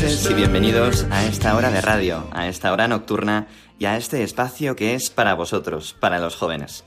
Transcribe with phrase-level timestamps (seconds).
[0.00, 3.48] Y bienvenidos a esta hora de radio, a esta hora nocturna
[3.80, 6.84] y a este espacio que es para vosotros, para los jóvenes.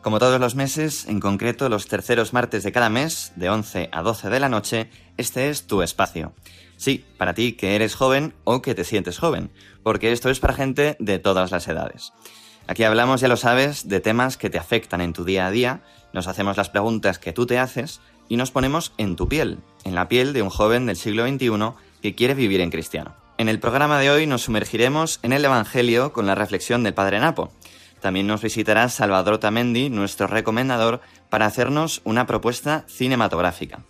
[0.00, 4.00] Como todos los meses, en concreto los terceros martes de cada mes, de 11 a
[4.00, 6.34] 12 de la noche, este es tu espacio.
[6.76, 9.50] Sí, para ti que eres joven o que te sientes joven,
[9.82, 12.12] porque esto es para gente de todas las edades.
[12.68, 15.80] Aquí hablamos, ya lo sabes, de temas que te afectan en tu día a día,
[16.12, 19.96] nos hacemos las preguntas que tú te haces y nos ponemos en tu piel, en
[19.96, 21.74] la piel de un joven del siglo XXI
[22.14, 23.16] quiere vivir en cristiano.
[23.38, 27.20] En el programa de hoy nos sumergiremos en el Evangelio con la reflexión del Padre
[27.20, 27.52] Napo.
[28.00, 33.80] También nos visitará Salvador Tamendi, nuestro recomendador, para hacernos una propuesta cinematográfica.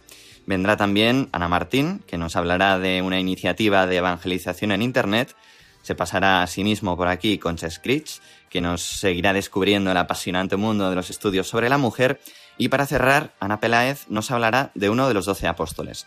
[0.47, 5.35] Vendrá también Ana Martín, que nos hablará de una iniciativa de evangelización en Internet.
[5.83, 10.97] Se pasará asimismo por aquí Concha Scritch, que nos seguirá descubriendo el apasionante mundo de
[10.97, 12.21] los estudios sobre la mujer.
[12.59, 16.07] Y para cerrar, Ana Peláez nos hablará de uno de los doce apóstoles.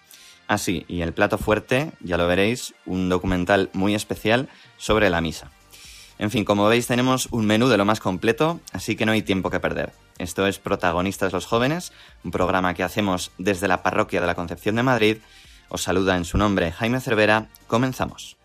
[0.50, 5.52] Así, y el plato fuerte, ya lo veréis, un documental muy especial sobre la misa.
[6.18, 9.22] En fin, como veis tenemos un menú de lo más completo, así que no hay
[9.22, 9.94] tiempo que perder.
[10.18, 14.76] Esto es Protagonistas los Jóvenes, un programa que hacemos desde la Parroquia de la Concepción
[14.76, 15.18] de Madrid.
[15.70, 17.48] Os saluda en su nombre Jaime Cervera.
[17.68, 18.39] Comenzamos.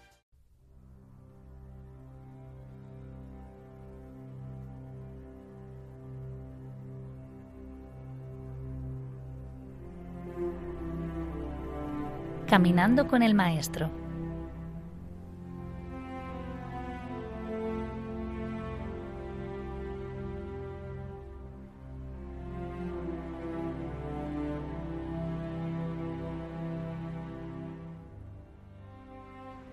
[12.55, 13.91] Caminando con el Maestro.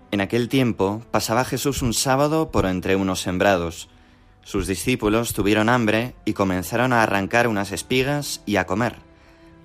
[0.09, 3.89] En aquel tiempo pasaba Jesús un sábado por entre unos sembrados.
[4.41, 8.95] Sus discípulos tuvieron hambre y comenzaron a arrancar unas espigas y a comer.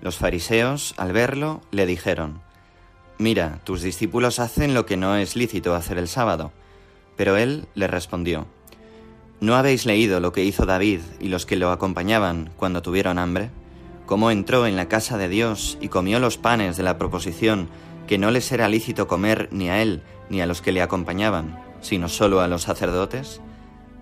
[0.03, 2.45] Los fariseos, al verlo, le dijeron,
[3.19, 6.53] Mira, tus discípulos hacen lo que no es lícito hacer el sábado.
[7.17, 8.47] Pero él le respondió,
[9.41, 13.51] ¿No habéis leído lo que hizo David y los que lo acompañaban cuando tuvieron hambre?
[14.07, 17.69] Cómo entró en la casa de Dios y comió los panes de la proposición
[18.07, 21.59] que no les era lícito comer ni a él ni a los que le acompañaban,
[21.81, 23.41] sino solo a los sacerdotes?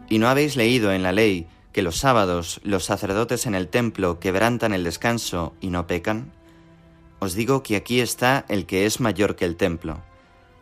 [0.08, 4.20] ¿Y no habéis leído en la ley que los sábados los sacerdotes en el templo
[4.20, 6.32] quebrantan el descanso y no pecan?
[7.18, 10.02] Os digo que aquí está el que es mayor que el templo.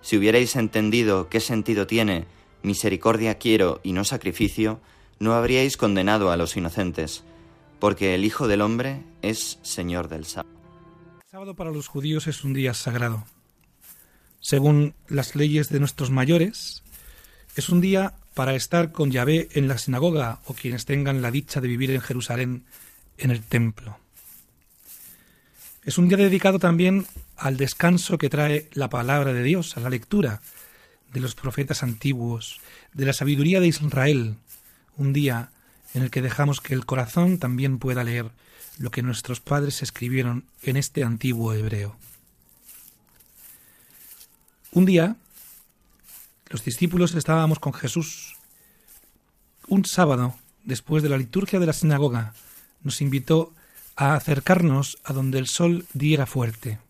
[0.01, 2.27] Si hubierais entendido qué sentido tiene
[2.63, 4.81] misericordia quiero y no sacrificio,
[5.19, 7.25] no habríais condenado a los inocentes,
[7.79, 10.55] porque el Hijo del Hombre es Señor del sábado.
[11.25, 13.25] El sábado para los judíos es un día sagrado.
[14.41, 16.83] Según las leyes de nuestros mayores,
[17.55, 21.61] es un día para estar con Yahvé en la sinagoga o quienes tengan la dicha
[21.61, 22.65] de vivir en Jerusalén
[23.19, 23.99] en el templo.
[25.85, 27.07] Es un día dedicado también
[27.37, 30.41] al descanso que trae la palabra de Dios, a la lectura
[31.13, 32.61] de los profetas antiguos,
[32.93, 34.37] de la sabiduría de Israel,
[34.97, 35.51] un día
[35.93, 38.31] en el que dejamos que el corazón también pueda leer
[38.79, 41.97] lo que nuestros padres escribieron en este antiguo hebreo.
[44.71, 45.17] Un día,
[46.49, 48.37] los discípulos estábamos con Jesús.
[49.67, 52.35] Un sábado, después de la liturgia de la sinagoga,
[52.83, 53.53] nos invitó
[54.03, 56.81] a acercarnos a donde el sol diera fuerte.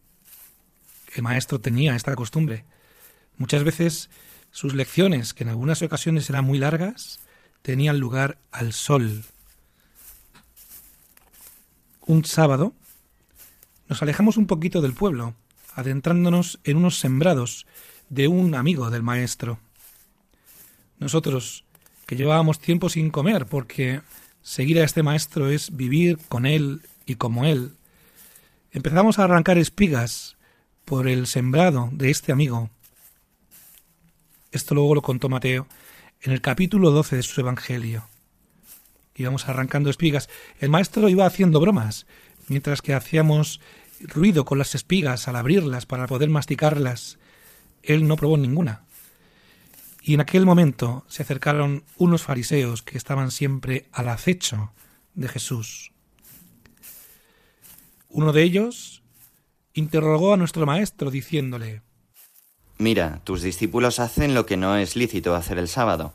[1.15, 2.65] El maestro tenía esta costumbre.
[3.37, 4.09] Muchas veces
[4.51, 7.21] sus lecciones, que en algunas ocasiones eran muy largas,
[7.61, 9.25] tenían lugar al sol.
[12.07, 12.73] Un sábado
[13.89, 15.35] nos alejamos un poquito del pueblo,
[15.75, 17.67] adentrándonos en unos sembrados
[18.09, 19.59] de un amigo del maestro.
[20.99, 21.67] Nosotros,
[22.07, 24.01] que llevábamos tiempo sin comer, porque
[24.41, 27.77] seguir a este maestro es vivir con él y como él,
[28.73, 30.37] empezamos a arrancar espigas
[30.85, 32.71] por el sembrado de este amigo.
[34.51, 35.67] Esto luego lo contó Mateo
[36.21, 38.09] en el capítulo 12 de su Evangelio.
[39.15, 40.29] Íbamos arrancando espigas.
[40.59, 42.07] El maestro iba haciendo bromas,
[42.49, 43.61] mientras que hacíamos
[44.01, 47.19] ruido con las espigas al abrirlas para poder masticarlas.
[47.83, 48.85] Él no probó ninguna.
[50.03, 54.73] Y en aquel momento se acercaron unos fariseos que estaban siempre al acecho
[55.15, 55.92] de Jesús.
[58.13, 59.03] Uno de ellos
[59.73, 61.81] interrogó a nuestro maestro diciéndole,
[62.77, 66.13] Mira, tus discípulos hacen lo que no es lícito hacer el sábado.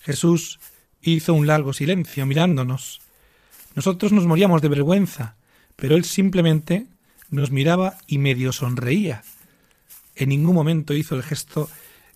[0.00, 0.60] Jesús
[1.00, 3.00] hizo un largo silencio mirándonos.
[3.74, 5.34] Nosotros nos moríamos de vergüenza,
[5.74, 6.86] pero él simplemente
[7.28, 9.24] nos miraba y medio sonreía.
[10.14, 11.68] En ningún momento hizo el gesto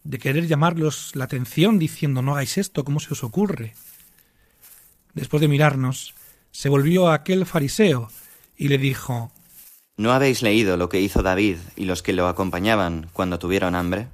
[0.05, 3.75] de querer llamarlos la atención diciendo no hagáis esto, ¿cómo se os ocurre?
[5.15, 6.15] Después de mirarnos,
[6.53, 8.09] se volvió a aquel fariseo
[8.57, 9.31] y le dijo
[9.99, 14.09] ¿No habéis leído lo que hizo David y los que lo acompañaban cuando tuvieron hambre?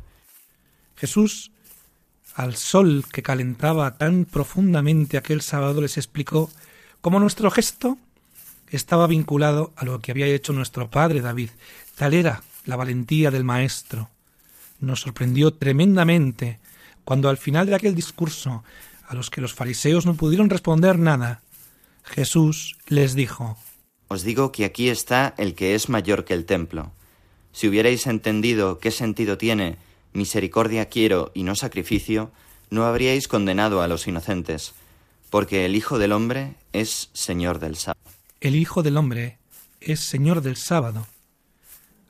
[0.96, 1.50] Jesús,
[2.36, 6.50] al sol que calentaba tan profundamente aquel sábado, les explicó
[7.00, 7.98] cómo nuestro gesto
[8.70, 11.50] estaba vinculado a lo que había hecho nuestro padre David.
[11.96, 14.08] Tal era la valentía del Maestro.
[14.78, 16.60] Nos sorprendió tremendamente
[17.04, 18.62] cuando al final de aquel discurso,
[19.08, 21.42] a los que los fariseos no pudieron responder nada,
[22.04, 23.58] Jesús les dijo
[24.12, 26.92] Os digo que aquí está el que es mayor que el templo.
[27.50, 29.78] Si hubierais entendido qué sentido tiene
[30.12, 32.30] misericordia quiero y no sacrificio,
[32.68, 34.74] no habríais condenado a los inocentes,
[35.30, 38.02] porque el Hijo del Hombre es Señor del sábado.
[38.42, 39.38] El Hijo del Hombre
[39.80, 41.06] es Señor del sábado.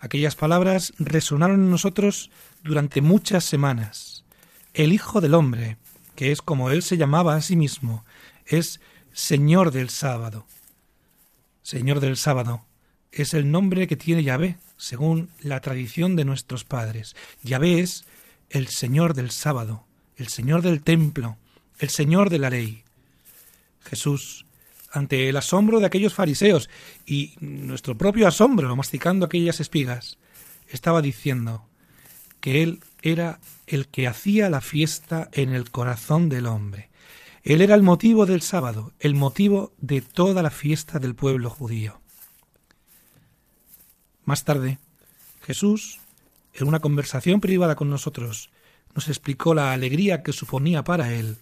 [0.01, 2.33] Aquellas palabras resonaron en nosotros
[2.65, 4.25] durante muchas semanas.
[4.75, 5.77] El Hijo del Hombre,
[6.17, 8.05] que es como él se llamaba a sí mismo,
[8.45, 8.81] es
[9.13, 10.47] Señor del sábado.
[11.73, 12.67] Señor del sábado
[13.13, 17.17] es el nombre que tiene Yahvé, según la tradición de nuestros padres.
[17.43, 18.05] Yahvé es
[18.51, 19.87] el Señor del sábado,
[20.19, 21.39] el Señor del templo,
[21.79, 22.85] el Señor de la ley.
[23.87, 24.45] Jesús
[24.91, 26.69] ante el asombro de aquellos fariseos
[27.07, 30.19] y nuestro propio asombro masticando aquellas espigas,
[30.69, 31.67] estaba diciendo
[32.43, 36.91] que Él era el que hacía la fiesta en el corazón del hombre.
[37.43, 42.00] Él era el motivo del sábado, el motivo de toda la fiesta del pueblo judío.
[44.25, 44.79] Más tarde,
[45.43, 45.99] Jesús,
[46.55, 48.50] en una conversación privada con nosotros,
[48.94, 51.39] nos explicó la alegría que suponía para él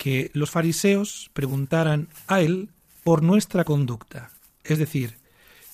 [0.00, 2.70] que los fariseos preguntaran a él
[3.04, 4.30] por nuestra conducta,
[4.64, 5.18] es decir,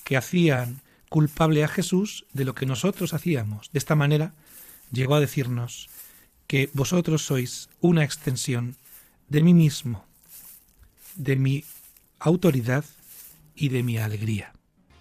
[0.03, 3.69] que hacían culpable a Jesús de lo que nosotros hacíamos.
[3.71, 4.33] De esta manera
[4.91, 5.89] llegó a decirnos
[6.45, 8.75] que vosotros sois una extensión
[9.27, 10.05] de mí mismo,
[11.15, 11.63] de mi
[12.19, 12.85] autoridad
[13.55, 14.53] y de mi alegría.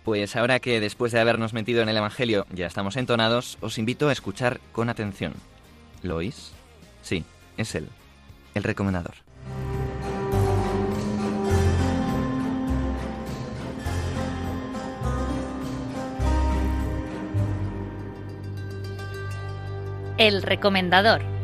[0.04, 4.08] Pues ahora que después de habernos metido en el Evangelio ya estamos entonados, os invito
[4.08, 5.34] a escuchar con atención.
[6.02, 6.52] ¿Lo oís?
[7.02, 7.24] Sí,
[7.56, 7.88] es él
[8.56, 9.14] el recomendador.
[20.16, 21.35] El recomendador.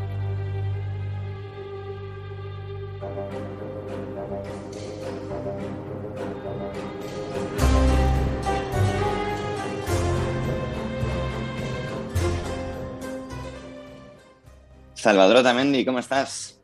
[15.03, 16.63] Salvador Otamendi, ¿cómo estás?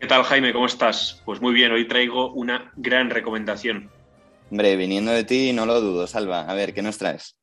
[0.00, 0.54] ¿Qué tal, Jaime?
[0.54, 1.20] ¿Cómo estás?
[1.26, 3.90] Pues muy bien, hoy traigo una gran recomendación.
[4.50, 6.50] Hombre, viniendo de ti, no lo dudo, Salva.
[6.50, 7.36] A ver, ¿qué nos traes?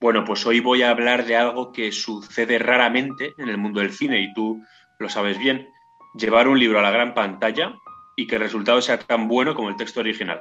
[0.00, 3.92] Bueno, pues hoy voy a hablar de algo que sucede raramente en el mundo del
[3.92, 4.62] cine y tú
[4.98, 5.68] lo sabes bien.
[6.14, 7.74] Llevar un libro a la gran pantalla
[8.16, 10.40] y que el resultado sea tan bueno como el texto original.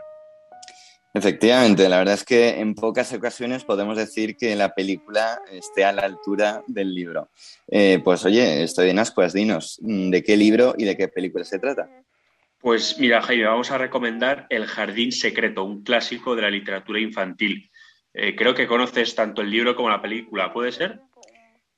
[1.18, 5.92] Efectivamente, la verdad es que en pocas ocasiones podemos decir que la película esté a
[5.92, 7.30] la altura del libro.
[7.68, 11.58] Eh, pues oye, estoy en ascuas, dinos, ¿de qué libro y de qué película se
[11.58, 11.90] trata?
[12.60, 17.72] Pues mira, Jaime, vamos a recomendar El Jardín Secreto, un clásico de la literatura infantil.
[18.14, 21.00] Eh, creo que conoces tanto el libro como la película, ¿puede ser?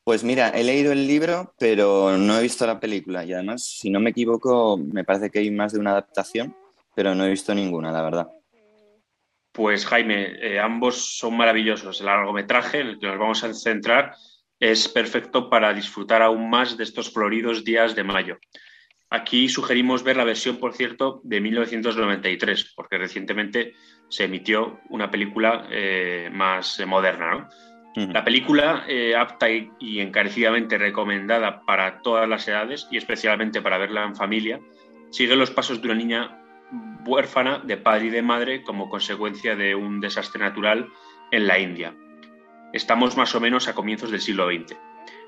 [0.03, 3.23] Pues mira, he leído el libro, pero no he visto la película.
[3.23, 6.53] Y además, si no me equivoco, me parece que hay más de una adaptación,
[6.93, 8.27] pero no he visto ninguna, la verdad.
[9.51, 11.99] Pues Jaime, eh, ambos son maravillosos.
[11.99, 14.13] El largometraje, en el que nos vamos a centrar,
[14.59, 18.37] es perfecto para disfrutar aún más de estos floridos días de mayo.
[19.09, 23.73] Aquí sugerimos ver la versión, por cierto, de 1993, porque recientemente
[24.07, 27.49] se emitió una película eh, más moderna.
[27.95, 33.77] La película, eh, apta y, y, encarecidamente recomendada para todas las edades y especialmente para
[33.77, 34.61] verla en familia,
[35.09, 36.38] sigue los pasos de una niña
[37.05, 40.89] huérfana de padre y de madre como consecuencia de un desastre natural
[41.31, 41.93] en la India.
[42.73, 44.77] Estamos más o menos a comienzos del siglo XX.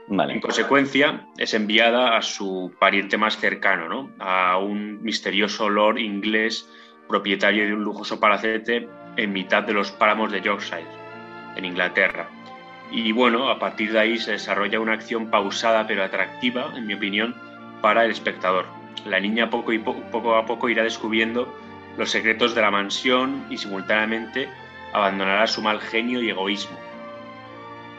[0.09, 4.11] En consecuencia, es enviada a su pariente más cercano, ¿no?
[4.19, 6.67] a un misterioso lord inglés
[7.07, 10.87] propietario de un lujoso palacete en mitad de los páramos de Yorkshire,
[11.55, 12.29] en Inglaterra.
[12.91, 16.95] Y bueno, a partir de ahí se desarrolla una acción pausada pero atractiva, en mi
[16.95, 17.35] opinión,
[17.81, 18.65] para el espectador.
[19.05, 21.53] La niña poco, y poco a poco irá descubriendo
[21.97, 24.49] los secretos de la mansión y simultáneamente
[24.93, 26.77] abandonará su mal genio y egoísmo.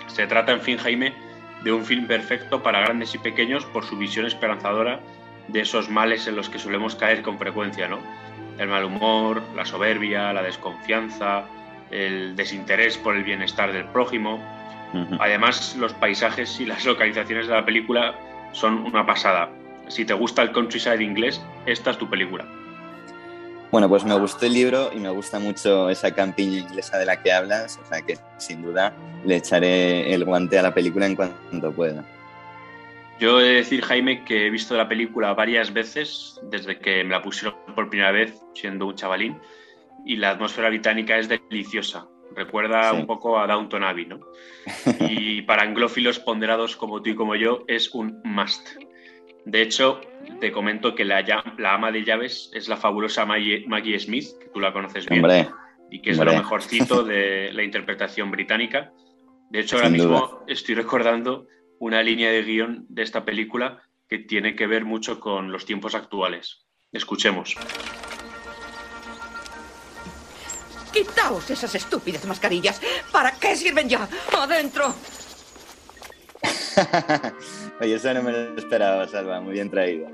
[0.07, 1.13] Se trata, en fin, Jaime,
[1.63, 5.01] de un film perfecto para grandes y pequeños por su visión esperanzadora
[5.49, 7.99] de esos males en los que solemos caer con frecuencia, ¿no?
[8.59, 11.45] El mal humor, la soberbia, la desconfianza,
[11.91, 14.43] el desinterés por el bienestar del prójimo.
[15.19, 18.15] Además, los paisajes y las localizaciones de la película
[18.53, 19.51] son una pasada.
[19.93, 22.49] Si te gusta el countryside inglés, esta es tu película.
[23.71, 27.23] Bueno, pues me gustó el libro y me gusta mucho esa campiña inglesa de la
[27.23, 28.95] que hablas, o sea que sin duda
[29.27, 32.03] le echaré el guante a la película en cuanto pueda.
[33.21, 37.11] Yo he de decir, Jaime, que he visto la película varias veces desde que me
[37.11, 39.39] la pusieron por primera vez siendo un chavalín
[40.07, 42.07] y la atmósfera británica es deliciosa.
[42.35, 44.21] Recuerda un poco a Downton Abbey, ¿no?
[45.11, 48.71] Y para anglófilos ponderados como tú y como yo es un must.
[49.45, 50.01] De hecho,
[50.41, 51.25] te comento que la,
[51.67, 55.25] ama de llaves es la fabulosa Maggie, Smith, que tú la conoces bien,
[55.91, 58.93] y que es lo mejorcito de la interpretación británica.
[59.51, 61.47] De hecho, ahora mismo estoy recordando
[61.79, 65.95] una línea de guion de esta película que tiene que ver mucho con los tiempos
[65.95, 66.65] actuales.
[66.93, 67.57] Escuchemos.
[70.93, 72.81] Quitaos esas estúpidas mascarillas.
[73.11, 74.09] ¿Para qué sirven ya?
[74.39, 74.95] ¡Adentro!
[77.81, 79.41] Oye, eso no me lo esperaba, Salva.
[79.41, 80.07] Muy bien traído.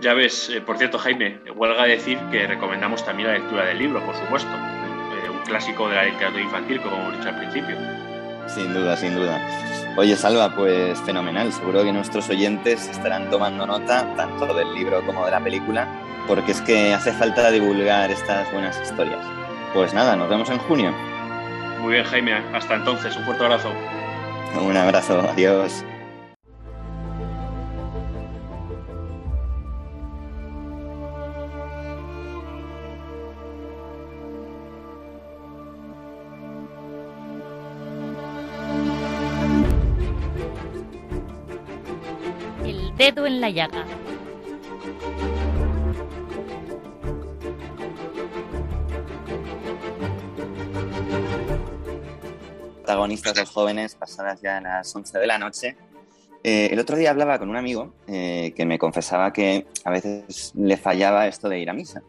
[0.00, 4.04] Ya ves, eh, por cierto, Jaime, huelga decir que recomendamos también la lectura del libro,
[4.04, 4.50] por supuesto.
[4.50, 7.76] Eh, un clásico de la literatura infantil, como hemos dicho al principio.
[8.48, 9.40] Sin duda, sin duda.
[9.96, 11.52] Oye, Salva, pues fenomenal.
[11.52, 15.86] Seguro que nuestros oyentes estarán tomando nota tanto del libro como de la película,
[16.26, 19.24] porque es que hace falta divulgar estas buenas historias.
[19.74, 20.92] Pues nada, nos vemos en junio.
[21.80, 22.34] Muy bien, Jaime.
[22.54, 23.72] Hasta entonces, un fuerte abrazo.
[24.60, 25.84] Un abrazo, adiós.
[43.42, 43.84] La llaga.
[52.82, 55.76] protagonistas, los jóvenes, pasadas ya las 11 de la noche.
[56.44, 60.52] Eh, el otro día hablaba con un amigo eh, que me confesaba que a veces
[60.54, 62.02] le fallaba esto de ir a misa.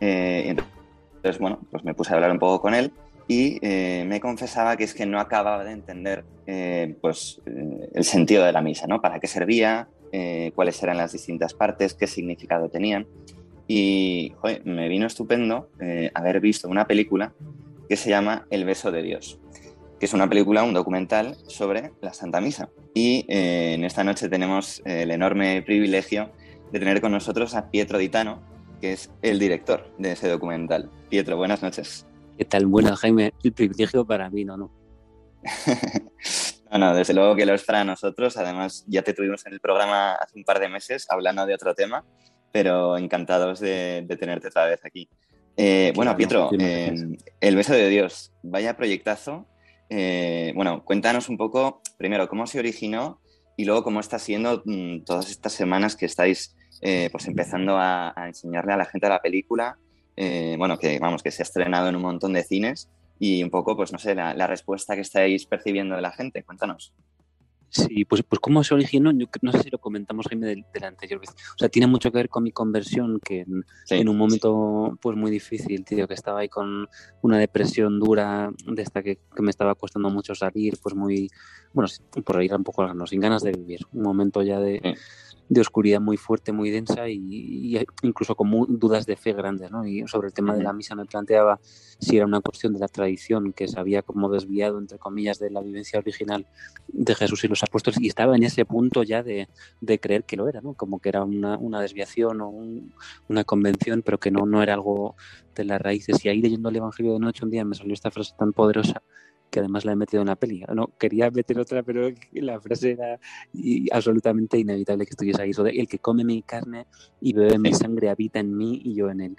[0.00, 2.92] Eh, entonces, bueno, pues me puse a hablar un poco con él
[3.28, 6.24] y me confesaba que es que no acababa de entender
[7.00, 9.00] pues, el sentido de la misa, ¿no?
[9.00, 9.88] Para qué servía,
[10.54, 13.06] cuáles eran las distintas partes, qué significado tenían.
[13.66, 14.32] Y
[14.64, 15.68] me vino estupendo
[16.14, 17.32] haber visto una película
[17.88, 19.40] que se llama El beso de Dios
[20.02, 22.68] que es una película, un documental sobre la Santa Misa.
[22.92, 26.32] Y eh, en esta noche tenemos el enorme privilegio
[26.72, 28.42] de tener con nosotros a Pietro Ditano,
[28.80, 30.90] que es el director de ese documental.
[31.08, 32.04] Pietro, buenas noches.
[32.36, 32.66] ¿Qué tal?
[32.66, 33.32] Buenas, Jaime.
[33.44, 34.72] El privilegio para mí, no, no.
[36.72, 38.36] no, no, desde luego que lo es para nosotros.
[38.36, 41.74] Además, ya te tuvimos en el programa hace un par de meses hablando de otro
[41.74, 42.04] tema,
[42.50, 45.08] pero encantados de, tenerte otra vez aquí.
[45.56, 46.94] Eh, bueno, Pietro, eh,
[47.40, 49.46] El beso de Dios, vaya proyectazo
[49.94, 53.20] eh, bueno, cuéntanos un poco, primero, cómo se originó
[53.58, 58.14] y luego cómo está siendo mm, todas estas semanas que estáis eh, pues empezando a,
[58.26, 59.76] enseñarle a la gente la película,
[60.16, 62.88] eh, bueno, que vamos, que se ha estrenado en un montón de cines
[63.22, 66.42] y un poco, pues no sé, la respuesta que estáis percibiendo de la gente.
[66.42, 66.92] Cuéntanos.
[67.72, 71.18] Sí, pues, pues cómo se originó, no sé si lo comentamos, Jaime, de, la anterior
[71.18, 71.30] vez.
[71.30, 73.46] O sea, tiene mucho que ver con mi conversión, que
[73.88, 76.86] en, un momento pues muy difícil, tío, que estaba ahí con
[77.22, 81.30] una depresión dura, de esta que, me estaba costando mucho salir, pues muy,
[81.72, 81.88] bueno,
[82.26, 83.80] por ir un poco sin ganas de vivir.
[83.94, 84.94] Un momento ya de,
[85.52, 89.70] de oscuridad muy fuerte, muy densa y, incluso con dudas de fe grandes.
[89.70, 89.86] ¿no?
[89.86, 92.88] Y sobre el tema de la misa me planteaba si era una cuestión de la
[92.88, 96.46] tradición que se había como desviado, entre comillas, de la vivencia original
[96.88, 99.48] de Jesús y los apóstoles y estaba en ese punto ya de,
[99.82, 100.72] de creer que lo era, ¿no?
[100.72, 102.50] como que era una, una desviación o
[103.28, 105.16] una convención, pero que no, no era algo
[105.54, 106.24] de las raíces.
[106.24, 109.02] Y ahí leyendo el Evangelio de Noche un día me salió esta frase tan poderosa
[109.52, 110.64] que además la he metido en la peli.
[110.74, 113.20] No, quería meter otra, pero la frase era
[113.92, 115.52] absolutamente inevitable que estuviese ahí.
[115.78, 116.86] El que come mi carne
[117.20, 119.36] y bebe mi sangre habita en mí y yo en él.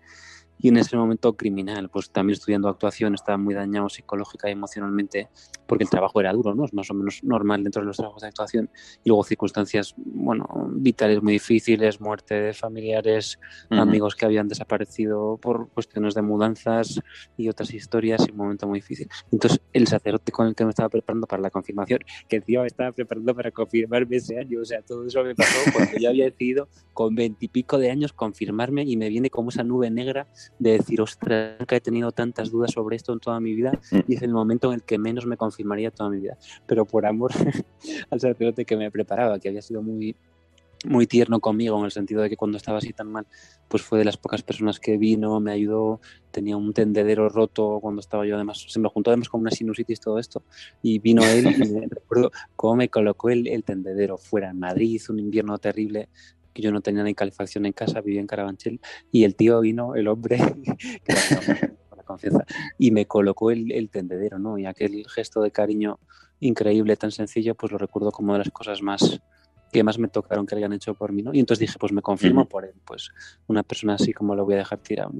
[0.59, 5.29] Y en ese momento criminal, pues también estudiando actuación estaba muy dañado psicológica y emocionalmente
[5.67, 6.65] porque el trabajo era duro, ¿no?
[6.65, 8.69] Es más o menos normal dentro de los trabajos de actuación
[9.03, 15.69] y luego circunstancias, bueno, vitales muy difíciles, muerte de familiares, amigos que habían desaparecido por
[15.69, 16.99] cuestiones de mudanzas
[17.37, 19.07] y otras historias y un momento muy difícil.
[19.31, 22.67] Entonces, el sacerdote con el que me estaba preparando para la confirmación, que encima me
[22.67, 26.25] estaba preparando para confirmarme ese año, o sea, todo eso me pasó cuando yo había
[26.25, 30.27] decidido con veintipico de años confirmarme y me viene como esa nube negra
[30.59, 33.99] de decir, ostras, nunca he tenido tantas dudas sobre esto en toda mi vida mm.
[34.07, 36.37] y es el momento en el que menos me confirmaría toda mi vida.
[36.65, 37.31] Pero por amor
[38.09, 40.15] al sacerdote que me preparaba, que había sido muy,
[40.85, 43.25] muy tierno conmigo en el sentido de que cuando estaba así tan mal,
[43.67, 48.01] pues fue de las pocas personas que vino, me ayudó, tenía un tendedero roto cuando
[48.01, 50.43] estaba yo además, se me juntó además con una sinusitis todo esto
[50.81, 55.01] y vino él y me recuerdo cómo me colocó el, el tendedero fuera en Madrid,
[55.09, 56.09] un invierno terrible
[56.53, 58.79] que yo no tenía ni calefacción en casa, vivía en Carabanchel,
[59.11, 60.37] y el tío vino, el hombre,
[61.97, 62.45] la confianza,
[62.77, 64.57] y me colocó el, tendedero, ¿no?
[64.57, 65.99] Y aquel gesto de cariño
[66.39, 69.21] increíble, tan sencillo, pues lo recuerdo como de las cosas más
[69.73, 71.33] que más me tocaron que hayan hecho por mí, ¿no?
[71.33, 73.09] Y entonces dije, pues me confirmo por él, pues
[73.47, 75.11] una persona así como lo voy a dejar tirado.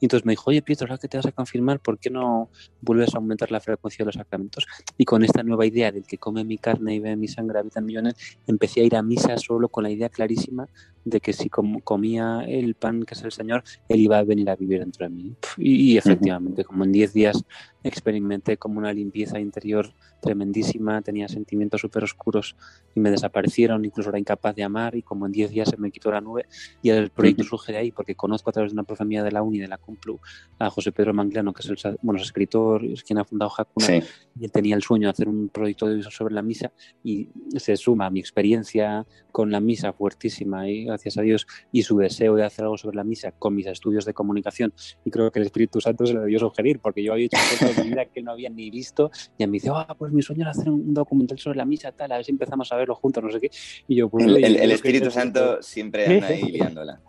[0.00, 2.50] Y entonces me dijo, oye Pietro, ahora que te vas a confirmar, ¿por qué no
[2.80, 4.66] vuelves a aumentar la frecuencia de los sacramentos?
[4.98, 7.86] Y con esta nueva idea del que come mi carne y ve mi sangre habitan
[7.86, 8.14] millones,
[8.46, 10.66] empecé a ir a misa solo con la idea clarísima
[11.04, 14.56] de que si comía el pan que es el Señor, Él iba a venir a
[14.56, 15.34] vivir dentro de mí.
[15.56, 17.44] Y, efectivamente, como en 10 días
[17.82, 19.92] experimenté como una limpieza interior
[20.22, 22.56] tremendísima, tenía sentimientos súper oscuros
[22.94, 25.90] y me desaparecieron, incluso era incapaz de amar y como en 10 días se me
[25.90, 26.46] quitó la nube
[26.80, 29.32] y el proyecto surge de ahí porque conozco a través de una profe mía de
[29.32, 30.20] la uni, de la Complu,
[30.58, 34.44] a José Pedro Mangliano, que es el bueno, escritor, es quien ha fundado Hakuna, y
[34.44, 38.10] él tenía el sueño de hacer un proyecto sobre la misa y se suma a
[38.10, 42.64] mi experiencia con la misa fuertísima y gracias a Dios, y su deseo de hacer
[42.64, 44.72] algo sobre la misa con mis estudios de comunicación.
[45.04, 47.76] Y creo que el Espíritu Santo se lo debió sugerir, porque yo había hecho cosas
[47.76, 50.42] de mi vida que no había ni visto, y me dice, ah, pues mi sueño
[50.42, 53.22] era hacer un documental sobre la misa, tal, a ver si empezamos a verlo juntos,
[53.22, 53.50] no sé qué.
[53.88, 57.00] Y yo, pues, el, el, Espíritu Santo siempre anda ahí liándola.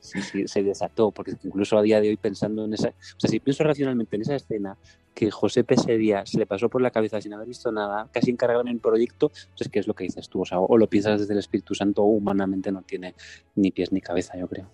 [0.00, 3.30] sí, sí, se desató, porque incluso a día de hoy pensando en esa, o sea,
[3.30, 4.76] si pienso racionalmente en esa escena,
[5.14, 8.62] que José Pesería se le pasó por la cabeza sin haber visto nada, casi encargado
[8.62, 11.20] en el proyecto, pues que es lo que dices tú, o, sea, o lo piensas
[11.20, 13.14] desde el Espíritu Santo, o humanamente no tiene
[13.56, 14.66] ni pies ni cabeza, yo creo.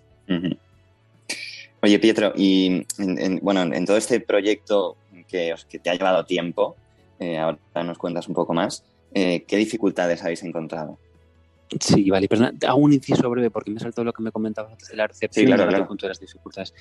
[1.81, 6.75] Oye, Pietro, y en, bueno, en todo este proyecto que, que te ha llevado tiempo,
[7.19, 10.97] eh, ahora nos cuentas un poco más, eh, ¿qué dificultades habéis encontrado?
[11.81, 14.87] Sí, vale, pero hago un inciso breve porque me saltó lo que me comentabas antes
[14.87, 15.95] de la recepción sí, claro, claro.
[16.01, 16.73] de las dificultades.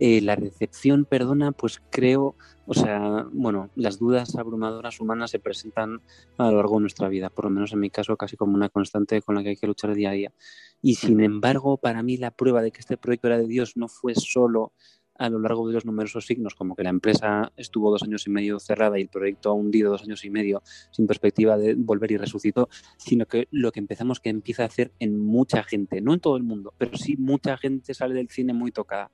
[0.00, 2.34] Eh, la recepción, perdona, pues creo,
[2.66, 6.00] o sea, bueno, las dudas abrumadoras humanas se presentan
[6.38, 8.68] a lo largo de nuestra vida, por lo menos en mi caso, casi como una
[8.68, 10.32] constante con la que hay que luchar día a día.
[10.80, 13.86] Y sin embargo, para mí la prueba de que este proyecto era de Dios no
[13.86, 14.72] fue solo
[15.14, 18.30] a lo largo de los numerosos signos, como que la empresa estuvo dos años y
[18.30, 22.12] medio cerrada y el proyecto ha hundido dos años y medio sin perspectiva de volver
[22.12, 26.14] y resucitó, sino que lo que empezamos que empieza a hacer en mucha gente, no
[26.14, 29.10] en todo el mundo, pero sí mucha gente sale del cine muy tocada.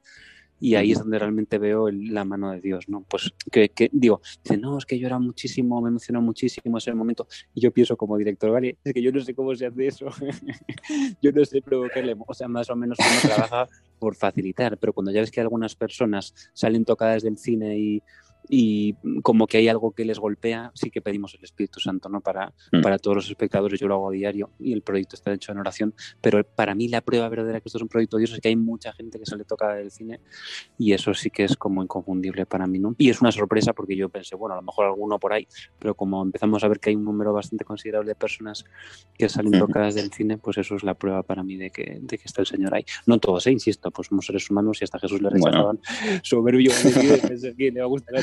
[0.61, 3.05] Y ahí es donde realmente veo la mano de Dios, ¿no?
[3.09, 7.27] Pues que, digo, dice, no, es que llora muchísimo, me emocionó muchísimo ese momento.
[7.55, 10.07] Y yo pienso como director, vale, es que yo no sé cómo se hace eso.
[11.23, 13.68] yo no sé provocarle, o sea, más o menos uno trabaja
[13.99, 18.03] por facilitar, pero cuando ya ves que algunas personas salen tocadas del cine y
[18.49, 22.21] y como que hay algo que les golpea, sí que pedimos el Espíritu Santo, ¿no?
[22.21, 22.81] Para, mm.
[22.81, 25.59] para todos los espectadores, yo lo hago a diario y el proyecto está hecho en
[25.59, 28.41] oración, pero para mí la prueba verdadera que esto es un proyecto de Dios es
[28.41, 30.21] que hay mucha gente que se le toca del cine
[30.79, 32.95] y eso sí que es como inconfundible para mí, ¿no?
[32.99, 35.47] Y es una sorpresa porque yo pensé, bueno, a lo mejor alguno por ahí,
[35.79, 38.65] pero como empezamos a ver que hay un número bastante considerable de personas
[39.17, 42.19] que salen tocadas del cine, pues eso es la prueba para mí de que, de
[42.19, 42.85] que está el Señor ahí.
[43.07, 43.53] No todos, ¿eh?
[43.53, 45.81] insisto, pues somos seres humanos y hasta Jesús le rechazaban
[46.23, 46.71] soberbio,
[47.57, 48.17] que le va a gustar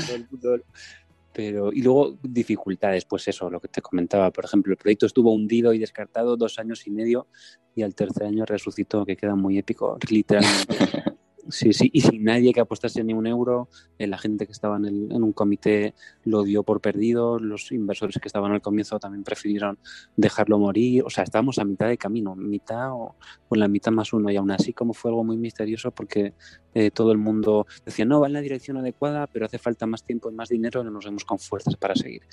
[1.36, 5.34] pero, y luego dificultades, pues eso, lo que te comentaba, por ejemplo, el proyecto estuvo
[5.34, 7.28] hundido y descartado dos años y medio
[7.76, 10.78] y al tercer año resucitó, que queda muy épico, literalmente.
[11.48, 14.78] Sí, sí, y sin nadie que apostase ni un euro, eh, la gente que estaba
[14.78, 19.24] en, el, un comité lo dio por perdido, los inversores que estaban al comienzo también
[19.24, 19.78] prefirieron
[20.16, 23.16] dejarlo morir, o sea, estábamos a mitad de camino, mitad o,
[23.48, 26.34] o la mitad más uno, y aún así como fue algo muy misterioso porque
[26.74, 30.04] eh, todo el mundo decía, no, va en la dirección adecuada, pero hace falta más
[30.04, 32.24] tiempo y más dinero, no nos vemos con fuerzas para seguir.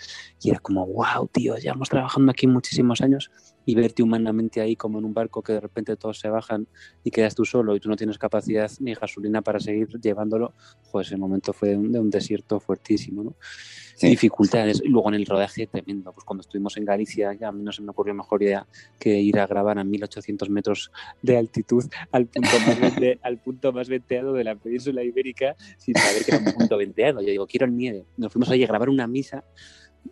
[0.43, 3.31] Y era como, wow, tío, llevamos trabajando aquí muchísimos años
[3.65, 6.67] y verte humanamente ahí como en un barco que de repente todos se bajan
[7.05, 10.53] y quedas tú solo y tú no tienes capacidad ni gasolina para seguir llevándolo,
[10.91, 13.37] pues ese momento fue de un, desierto fuertísimo, ¿no?
[14.01, 14.83] Dificultades.
[14.85, 16.13] Luego en el rodaje, tremendo.
[16.13, 18.67] Pues cuando estuvimos en Galicia, ya a mí no se me ocurrió mejor idea
[18.99, 20.91] que ir a grabar a 1800 metros
[21.23, 26.25] de altitud al punto más, al punto más venteado de la península ibérica sin saber
[26.25, 27.21] que era un punto venteado.
[27.21, 28.05] Yo digo, quiero el nieve.
[28.17, 29.45] Nos fuimos allí a grabar una misa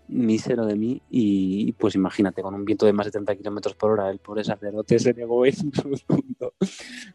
[0.09, 3.93] mísero de mí y pues imagínate, con un viento de más de 30 kilómetros por
[3.93, 6.55] hora, el pobre sacerdote se negó en su mundo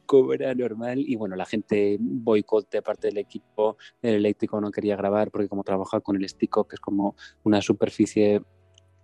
[0.06, 4.96] como era normal y bueno, la gente boicote parte del equipo, el eléctrico no quería
[4.96, 8.42] grabar porque como trabajaba con el estico, que es como una superficie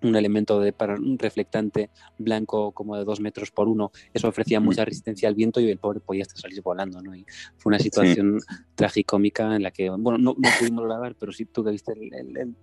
[0.04, 4.60] un elemento de para, un reflectante blanco como de dos metros por uno, eso ofrecía
[4.60, 7.16] mucha resistencia al viento y el pobre podía hasta salir volando, ¿no?
[7.16, 7.26] Y
[7.58, 8.40] fue una situación
[8.76, 12.38] tragicómica en la que, bueno, no, no, pudimos grabar, pero sí tú que viste el,
[12.38, 12.56] el,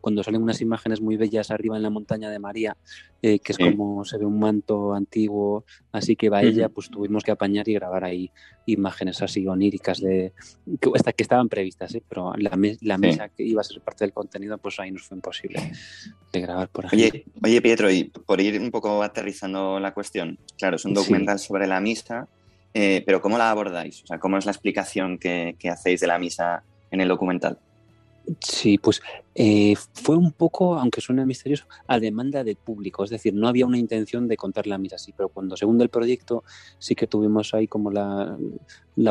[0.00, 2.76] cuando salen unas imágenes muy bellas arriba en la montaña de María,
[3.22, 7.24] eh, que es como se ve un manto antiguo, así que va ella, pues tuvimos
[7.24, 8.30] que apañar y grabar ahí
[8.66, 10.32] imágenes así oníricas de
[10.80, 12.02] que, hasta que estaban previstas, ¿eh?
[12.08, 15.16] pero la, la mesa que iba a ser parte del contenido, pues ahí nos fue
[15.16, 15.72] imposible
[16.36, 17.08] de grabar, por ejemplo.
[17.08, 21.38] Oye, oye Pietro, y por ir un poco aterrizando la cuestión, claro, es un documental
[21.38, 22.28] sobre la misa,
[22.74, 24.02] eh, pero ¿cómo la abordáis?
[24.04, 27.58] O sea, ¿cómo es la explicación que, que hacéis de la misa en el documental?
[28.40, 29.00] Sí, pues
[29.38, 33.04] eh, fue un poco, aunque suene misterioso, a demanda del público.
[33.04, 35.90] Es decir, no había una intención de contar la misa así, pero cuando segundo el
[35.90, 36.42] proyecto
[36.78, 38.38] sí que tuvimos ahí como la,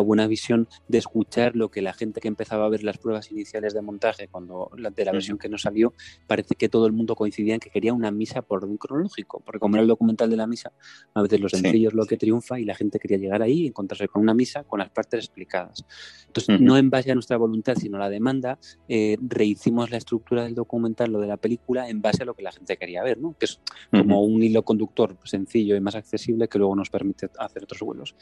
[0.01, 3.75] buena visión de escuchar lo que la gente que empezaba a ver las pruebas iniciales
[3.75, 5.93] de montaje, cuando de la versión que nos salió,
[6.25, 9.59] parece que todo el mundo coincidía en que quería una misa por orden cronológico, porque
[9.59, 10.71] como era el documental de la misa,
[11.13, 13.67] a veces lo sencillo es lo que triunfa y la gente quería llegar ahí y
[13.67, 15.85] encontrarse con una misa con las partes explicadas.
[16.25, 18.57] Entonces, no en base a nuestra voluntad, sino a la demanda,
[18.89, 22.33] eh, rehicimos la estructura estructura del documental, lo de la película, en base a lo
[22.33, 23.35] que la gente quería ver, ¿no?
[23.37, 23.59] que es
[23.91, 28.15] como un hilo conductor sencillo y más accesible que luego nos permite hacer otros vuelos.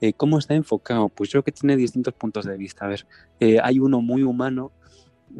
[0.00, 1.08] Eh, ¿Cómo está enfocado?
[1.08, 2.84] Pues yo creo que tiene distintos puntos de vista.
[2.84, 3.06] A ver,
[3.40, 4.72] eh, hay uno muy humano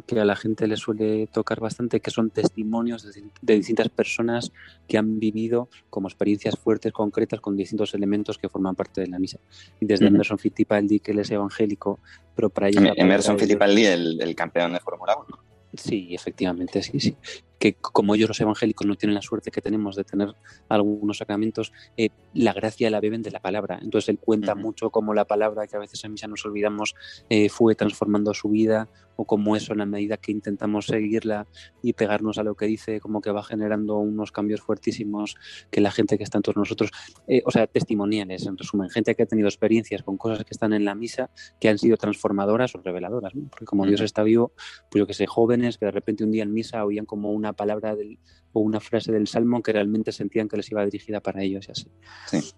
[0.05, 3.03] que a la gente le suele tocar bastante, que son testimonios
[3.41, 4.51] de, distintas personas
[4.87, 9.19] que han vivido como experiencias fuertes, concretas, con distintos elementos que forman parte de la
[9.19, 9.39] misa.
[9.79, 11.99] Y desde Emerson Fittipaldi, que él es evangélico,
[12.35, 12.83] pero para ellos...
[12.95, 15.44] Emerson Fittipaldi, el, el campeón de Fórmula 1.
[15.77, 17.15] Sí, efectivamente, sí, sí.
[17.59, 20.35] Que como ellos los evangélicos no tienen la suerte que tenemos de tener
[20.69, 23.79] algunos sacramentos, eh, la gracia la beben de la palabra.
[23.81, 26.95] Entonces él cuenta mucho cómo la palabra, que a veces en misa nos olvidamos,
[27.29, 31.47] eh, fue transformando su vida, o cómo eso, en la medida que intentamos seguirla
[31.81, 35.35] y pegarnos a lo que dice, como que va generando unos cambios fuertísimos
[35.71, 36.91] que la gente que está entre nosotros,
[37.27, 40.73] eh, o sea, testimoniales, en resumen, gente que ha tenido experiencias con cosas que están
[40.73, 44.53] en la misa que han sido transformadoras o reveladoras, porque como Dios está vivo,
[44.89, 47.53] pues yo que sé, jóvenes que de repente un día en misa oían como una
[47.53, 48.19] palabra del,
[48.55, 51.71] o una frase del Salmo que realmente sentían que les iba dirigida para ellos y
[51.71, 51.91] así.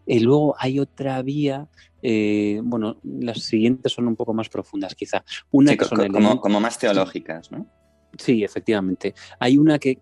[0.05, 1.69] Y luego hay otra vía,
[2.09, 5.25] eh, bueno, las siguientes son un poco más profundas quizá.
[5.51, 7.67] Una que son como, como, más teológicas, ¿no?
[8.17, 9.13] Sí, efectivamente.
[9.39, 9.99] Hay una que,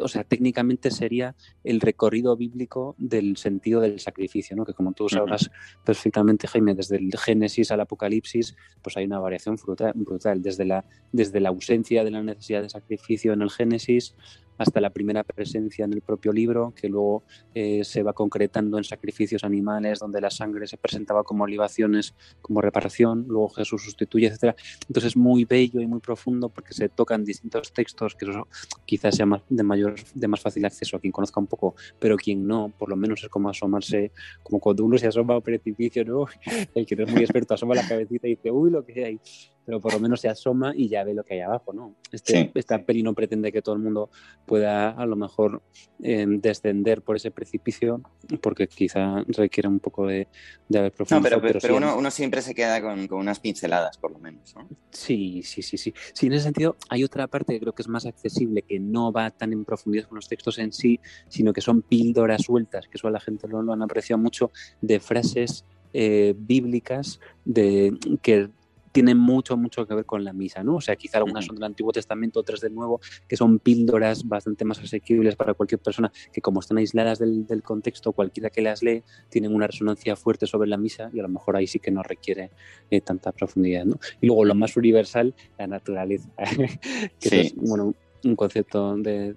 [0.00, 4.64] o sea, técnicamente sería el recorrido bíblico del sentido del sacrificio, ¿no?
[4.64, 5.50] Que como tú sabrás
[5.84, 10.40] perfectamente, Jaime, desde el Génesis al Apocalipsis, pues hay una variación brutal, brutal.
[10.40, 14.14] Desde, la, desde la ausencia de la necesidad de sacrificio en el Génesis
[14.58, 18.84] hasta la primera presencia en el propio libro, que luego eh, se va concretando en
[18.84, 24.56] sacrificios animales, donde la sangre se presentaba como libaciones, como reparación, luego Jesús sustituye, etc.
[24.88, 28.48] Entonces es muy bello y muy profundo porque se tocan distintos textos, que eso
[28.84, 32.16] quizás sea más, de, mayor, de más fácil acceso a quien conozca un poco, pero
[32.16, 35.42] quien no, por lo menos es como asomarse, como cuando uno se asoma a un
[35.42, 36.26] precipicio, ¿no?
[36.74, 39.20] el que no es muy experto asoma la cabecita y dice, uy, lo que hay
[39.66, 41.96] pero por lo menos se asoma y ya ve lo que hay abajo, ¿no?
[42.12, 44.10] Este, Esta peli no pretende que todo el mundo
[44.46, 45.60] pueda a lo mejor
[46.00, 48.00] em, descender por ese precipicio,
[48.40, 50.28] porque quizá requiere un poco de,
[50.68, 51.42] de haber profundizado.
[51.42, 54.68] No, pero, uno, siempre se queda con, unas pinceladas, por lo menos, ¿no?
[54.92, 55.92] Sí, sí, sí, sí.
[56.14, 59.10] Sí, en ese sentido hay otra parte que creo que es más accesible, que no
[59.10, 62.98] va tan en profundidad con los textos en sí, sino que son píldoras sueltas, que
[62.98, 65.64] eso a la gente lo, lo han apreciado mucho, de frases
[65.98, 68.50] eh, bíblicas de que
[68.96, 70.76] tienen mucho, mucho que ver con la misa, ¿no?
[70.76, 74.64] O sea, quizá algunas son del Antiguo Testamento, otras del Nuevo, que son píldoras bastante
[74.64, 79.02] más asequibles para cualquier persona, que como están aisladas del, contexto, cualquiera que las lee,
[79.28, 82.02] tienen una resonancia fuerte sobre la misa y a lo mejor ahí sí que no
[82.02, 82.52] requiere
[82.90, 83.98] eh, tanta profundidad, ¿no?
[84.18, 86.30] Y luego lo más universal, la naturaleza,
[87.20, 89.36] que es, bueno, un concepto de,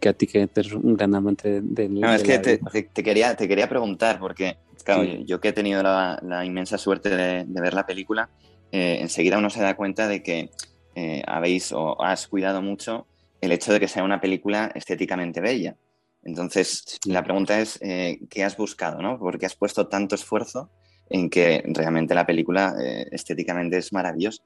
[0.00, 2.00] que a ti que eres un gran amante del...
[2.00, 2.58] No, es que te,
[3.02, 7.74] quería, te quería preguntar, porque claro, yo, que he tenido la, inmensa suerte de, ver
[7.74, 8.30] la película,
[8.74, 10.50] eh, enseguida uno se da cuenta de que
[10.96, 13.06] eh, habéis o has cuidado mucho
[13.40, 15.76] el hecho de que sea una película estéticamente bella.
[16.24, 19.00] Entonces, la pregunta es, eh, ¿qué has buscado?
[19.00, 19.16] ¿no?
[19.16, 20.70] ¿Por qué has puesto tanto esfuerzo
[21.08, 24.42] en que realmente la película eh, estéticamente es maravillosa?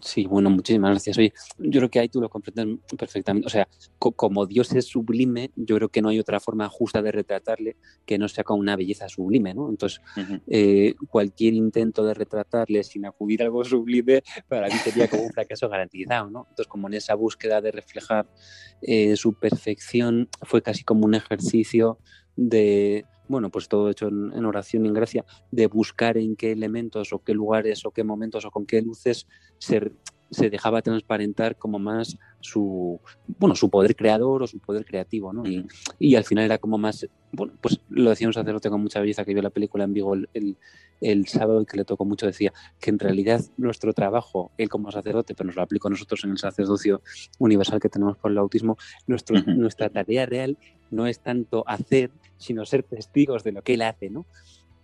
[0.00, 1.18] Sí, bueno, muchísimas gracias.
[1.18, 3.46] Oye, yo creo que ahí tú lo comprendes perfectamente.
[3.46, 7.12] O sea, como Dios es sublime, yo creo que no hay otra forma justa de
[7.12, 9.68] retratarle que no sea con una belleza sublime, ¿no?
[9.68, 10.00] Entonces,
[10.46, 15.32] eh, cualquier intento de retratarle sin acudir a algo sublime, para mí sería como un
[15.32, 16.46] fracaso garantizado, ¿no?
[16.48, 18.26] Entonces, como en esa búsqueda de reflejar
[18.82, 21.98] eh, su perfección, fue casi como un ejercicio
[22.36, 27.12] de, bueno, pues todo hecho en, oración y en gracia, de buscar en qué elementos
[27.12, 29.26] o qué lugares o qué momentos o con qué luces
[29.58, 29.92] se,
[30.30, 33.00] se dejaba transparentar como más su,
[33.38, 35.46] bueno, su poder creador o su poder creativo, ¿no?
[35.46, 35.66] Y,
[35.98, 39.24] y al final era como más, bueno, pues lo decía un sacerdote con mucha belleza
[39.24, 40.56] que vio la película en Vigo el,
[41.00, 44.90] el, sábado y que le tocó mucho, decía que en realidad nuestro trabajo, él como
[44.90, 47.02] sacerdote, pero nos lo aplico nosotros en el sacerdocio
[47.38, 50.58] universal que tenemos por el autismo, nuestro, nuestra tarea real
[50.90, 54.26] no es tanto hacer, sino ser testigos de lo que él hace, ¿no?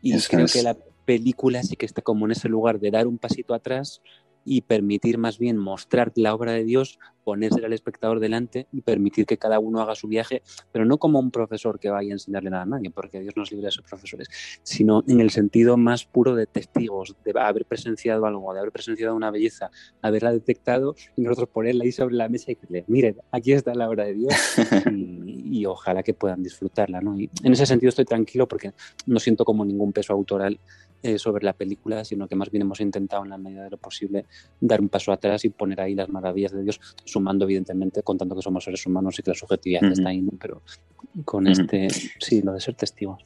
[0.02, 3.18] Y creo que la película sí que está como en ese lugar de dar un
[3.18, 4.00] pasito atrás
[4.44, 9.26] y permitir más bien mostrar la obra de Dios, ponerse al espectador delante y permitir
[9.26, 12.50] que cada uno haga su viaje, pero no como un profesor que vaya a enseñarle
[12.50, 14.28] nada a nadie, porque Dios nos libre de esos profesores,
[14.62, 19.14] sino en el sentido más puro de testigos, de haber presenciado algo, de haber presenciado
[19.14, 19.70] una belleza,
[20.02, 23.88] haberla detectado y nosotros ponerla ahí sobre la mesa y decirle, miren, aquí está la
[23.88, 24.34] obra de Dios
[24.90, 27.00] y, ojalá que puedan disfrutarla.
[27.00, 27.18] ¿no?
[27.18, 28.72] Y en ese sentido estoy tranquilo porque
[29.06, 30.58] no siento como ningún peso autoral
[31.02, 33.78] eh, sobre la película, sino que más bien hemos intentado en la medida de lo
[33.78, 34.26] posible
[34.60, 38.42] dar un paso atrás y poner ahí las maravillas de Dios, sumando evidentemente, contando que
[38.42, 40.60] somos seres humanos y que la subjetividad está ahí, pero
[41.24, 43.24] con este, sí, lo de ser testigos.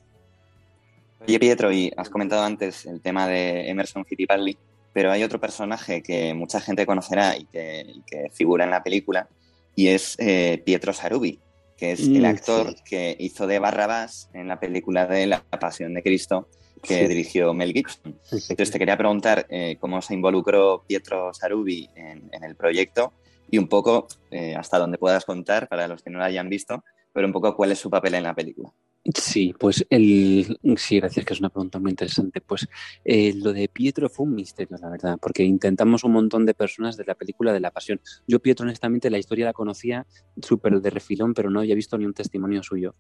[1.27, 4.57] Oye, Pietro, y has comentado antes el tema de Emerson Fittipaldi,
[4.93, 9.29] pero hay otro personaje que mucha gente conocerá y que, figura en la película,
[9.75, 11.41] y es eh, Pietro Sarubi,
[11.85, 15.93] que es el mm, actor que hizo de Barrabás en la película de La Pasión
[15.93, 16.49] de Cristo
[16.83, 18.19] que dirigió Mel Gibson.
[18.31, 23.13] Entonces te quería preguntar eh, cómo se involucró Pietro Sarubi en, el proyecto
[23.51, 26.83] y un poco, eh, hasta donde puedas contar para los que no lo hayan visto,
[27.13, 28.73] pero un poco cuál es su papel en la película.
[29.13, 32.41] Sí, pues el sí, gracias, que es una pregunta muy interesante.
[32.41, 32.67] Pues
[33.05, 36.97] eh, lo de Pietro fue un misterio, la verdad, porque intentamos un montón de personas
[36.97, 38.01] de la película de la pasión.
[38.27, 40.07] Yo Pietro, honestamente, la historia la conocía
[40.41, 42.95] súper de refilón, pero no había visto ni un testimonio suyo.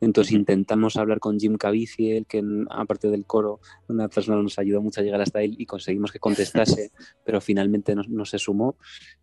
[0.00, 2.40] Entonces intentamos hablar con Jim Caviezel, que
[2.70, 6.20] aparte del coro, una persona nos ayudó mucho a llegar hasta él y conseguimos que
[6.20, 6.92] contestase,
[7.24, 8.76] pero finalmente no, se sumó.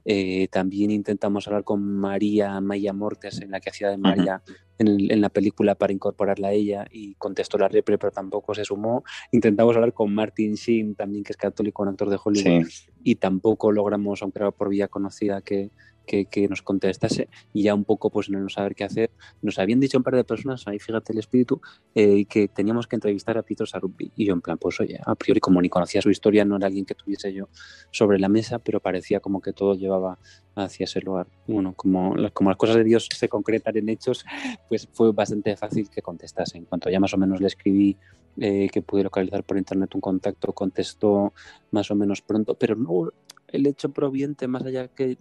[0.03, 4.43] Eh, también intentamos hablar con María Maya Mortes, en la que hacía de María
[4.77, 9.03] en, la película para incorporarla a ella y contestó la repre, pero tampoco se sumó.
[9.31, 12.67] Intentamos hablar con Martin Sheen, también que es católico, un actor de Hollywood,
[13.03, 15.71] y tampoco logramos, aunque era por vía conocida, que,
[16.05, 19.11] que, nos contestase y ya un poco pues no saber qué hacer.
[19.41, 21.61] Nos habían dicho un par de personas, ahí fíjate el espíritu,
[21.93, 25.15] eh, que teníamos que entrevistar a Pietro Sarubbi y yo en plan, pues oye, a
[25.15, 27.49] priori como ni conocía su historia, no era alguien que tuviese yo
[27.91, 30.19] sobre la mesa, pero parecía como que todo llevaba
[30.55, 31.27] hacia ese lugar.
[31.47, 34.25] Bueno, como, como las cosas de Dios se concretan en hechos,
[34.69, 36.57] pues fue bastante fácil que contestase.
[36.57, 37.97] En cuanto ya más o menos le escribí
[38.37, 41.33] eh, que pude localizar por internet un contacto, contestó
[41.71, 43.11] más o menos pronto, pero no
[43.47, 45.17] el hecho proviente, más allá que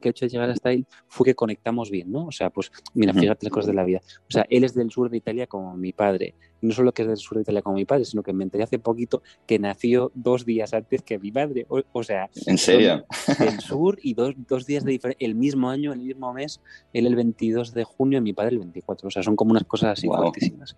[0.00, 2.26] que ha hecho llegar hasta él fue que conectamos bien, ¿no?
[2.26, 4.00] O sea, pues mira, fíjate las cosas de la vida.
[4.28, 6.34] O sea, él es del sur de Italia como mi padre.
[6.60, 8.64] No solo que es del sur de Italia como mi padre, sino que me enteré
[8.64, 11.66] hace poquito que nació dos días antes que mi madre.
[11.68, 13.04] O, sea, ¿en serio?
[13.38, 16.60] Del sur y dos, dos días de diferencia, el mismo año, el mismo mes,
[16.92, 19.06] él el 22 de junio y mi padre el 24.
[19.06, 20.76] O sea, son como unas cosas así fuertísimas.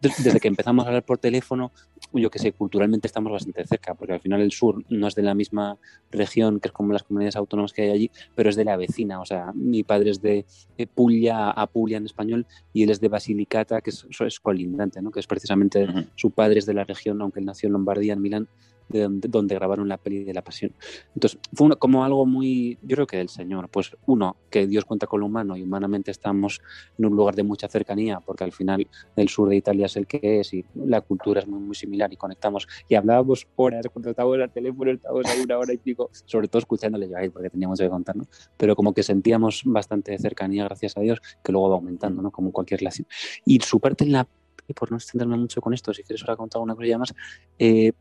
[0.00, 1.72] desde que empezamos a hablar por teléfono,
[2.12, 5.22] yo que sé, culturalmente estamos bastante cerca, porque al final el sur no es de
[5.22, 5.78] la misma
[6.10, 9.20] región, que es como las comunidades autónomas que hay allí, pero es de la vecina.
[9.20, 10.46] O sea, mi padre es de
[10.94, 15.10] Puglia a Puglia en español y él es de Basilicata, que es, es colindante, ¿no?
[15.10, 18.22] Que es precisamente su padre es de la región, aunque él nació en Lombardía, en
[18.22, 18.48] Milán,
[18.92, 20.72] de donde, grabaron la peli de la pasión.
[21.14, 25.06] Entonces, fue como algo muy, yo creo que del Señor, pues uno, que Dios cuenta
[25.06, 26.60] con lo humano y humanamente estamos
[26.98, 30.06] en un lugar de mucha cercanía, porque al final el sur de Italia es el
[30.06, 34.10] que es y la cultura es muy, muy similar y conectamos y hablábamos horas, cuando
[34.10, 37.50] estábamos al teléfono, estábamos ahí una hora y pico, sobre todo escuchándole yo a porque
[37.50, 38.24] teníamos que contar, ¿no?
[38.56, 42.30] Pero como que sentíamos bastante cercanía, gracias a Dios, que luego va aumentando, ¿no?
[42.30, 43.06] Como cualquier relación.
[43.44, 44.28] Y su parte en la
[44.68, 47.14] y por no extenderme mucho con esto, si quieres ahora contar una cosa más,
[47.58, 47.92] eh,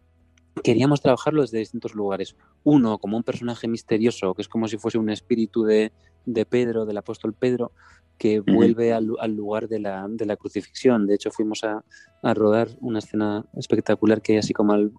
[0.64, 2.36] queríamos trabajarlo desde distintos lugares.
[2.64, 5.92] Uno, como un personaje misterioso, que es como si fuese un espíritu de,
[6.26, 7.72] de Pedro, del apóstol Pedro,
[8.18, 11.08] que vuelve al, lugar de la, de la, crucifixión.
[11.08, 11.84] De hecho, fuimos a,
[12.22, 14.92] a, rodar una escena espectacular que hay así como al,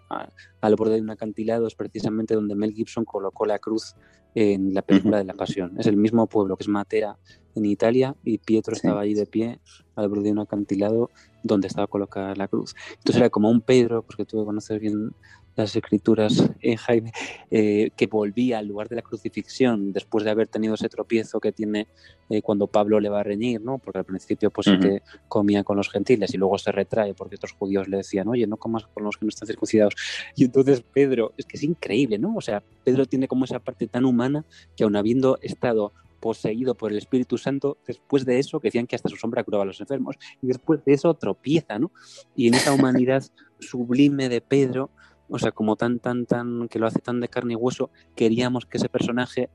[0.61, 3.95] al, borde de un acantilado, es precisamente donde Mel Gibson colocó la cruz
[4.35, 5.79] en la película de la Pasión.
[5.79, 7.17] Es el mismo pueblo que es Matera
[7.55, 9.61] en Italia y Pietro estaba ahí de pie
[9.95, 11.11] al borde de un acantilado
[11.43, 12.75] donde estaba colocada la cruz.
[12.95, 15.13] Entonces era como un Pedro, porque tú conoces bien
[15.57, 17.13] las escrituras, eh, Jaime,
[17.51, 21.53] eh, que volvía al lugar de la crucifixión después de haber tenido ese tropiezo que
[21.53, 21.89] tiene
[22.31, 23.79] eh, cuando Pablo le va a reñir, ¿no?
[23.79, 27.53] Porque al principio pues que comía con los gentiles y luego se retrae porque otros
[27.53, 29.95] judíos le decían, oye, no comas con los que no están circuncidados.
[30.37, 32.35] Y entonces Pedro, es que es increíble, ¿no?
[32.37, 34.45] O sea, Pedro tiene como esa parte tan humana
[34.77, 38.95] que aun habiendo estado poseído por el Espíritu Santo, después de eso, que decían que
[38.95, 41.91] hasta su sombra curaba a los enfermos, y después de eso tropieza, ¿no?
[42.37, 43.25] Y en esa humanidad
[43.59, 44.91] sublime de Pedro,
[45.33, 48.67] o sea, como tan, tan, tan, que lo hace tan de carne y hueso, queríamos
[48.67, 49.49] que ese personaje,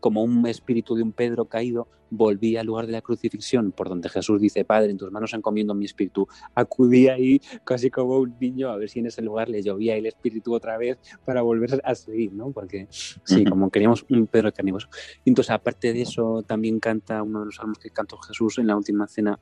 [0.00, 4.08] como un espíritu de un Pedro caído, volvía al lugar de la crucifixión, por donde
[4.08, 6.26] Jesús dice, Padre, en tus manos encomiendo mi espíritu.
[6.56, 10.06] Acudía ahí casi como un niño a ver si en ese lugar le llovía el
[10.06, 12.50] espíritu otra vez para volver a seguir, ¿no?
[12.50, 14.88] Porque sí, como queríamos un Pedro carne y hueso.
[15.24, 18.76] Entonces, aparte de eso, también canta uno de los salmos que cantó Jesús en la
[18.76, 19.38] última cena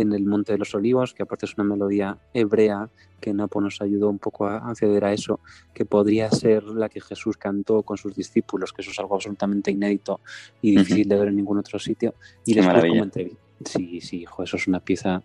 [0.00, 2.88] en el Monte de los Olivos, que aparte es una melodía hebrea
[3.20, 5.40] que Napo nos ayudó un poco a acceder a eso,
[5.74, 9.70] que podría ser la que Jesús cantó con sus discípulos, que eso es algo absolutamente
[9.70, 10.20] inédito
[10.62, 12.14] y difícil de ver en ningún otro sitio.
[12.44, 13.42] Y después como entrevista.
[13.64, 15.24] Sí, sí, hijo, eso es una pieza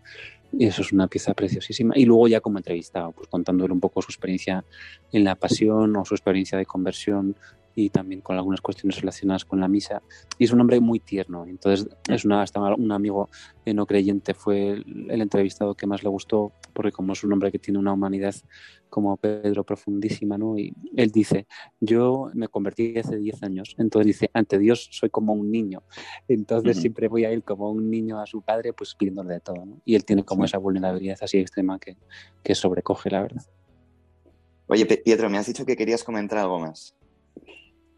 [0.60, 1.94] eso es una pieza preciosísima.
[1.98, 4.64] Y luego ya como entrevistado, pues contándole un poco su experiencia
[5.12, 7.36] en la pasión o su experiencia de conversión
[7.76, 10.02] y también con algunas cuestiones relacionadas con la misa.
[10.38, 11.46] Y es un hombre muy tierno.
[11.46, 13.30] Entonces, es una, hasta un amigo
[13.74, 17.60] no creyente fue el, entrevistado que más le gustó, porque como es un hombre que
[17.60, 18.36] tiene una humanidad
[18.90, 20.58] como Pedro profundísima, ¿no?
[20.58, 21.48] Y él dice,
[21.80, 25.84] yo me convertí hace 10 años, entonces dice, ante Dios soy como un niño,
[26.28, 29.66] entonces siempre voy a él como un niño a su padre, pues pidiéndole de todo,
[29.66, 29.82] ¿no?
[29.86, 31.98] Y él tiene como esa vulnerabilidad así extrema que,
[32.44, 33.44] que sobrecoge, la verdad.
[34.68, 36.96] Oye, Pietro, me has dicho que querías comentar algo más.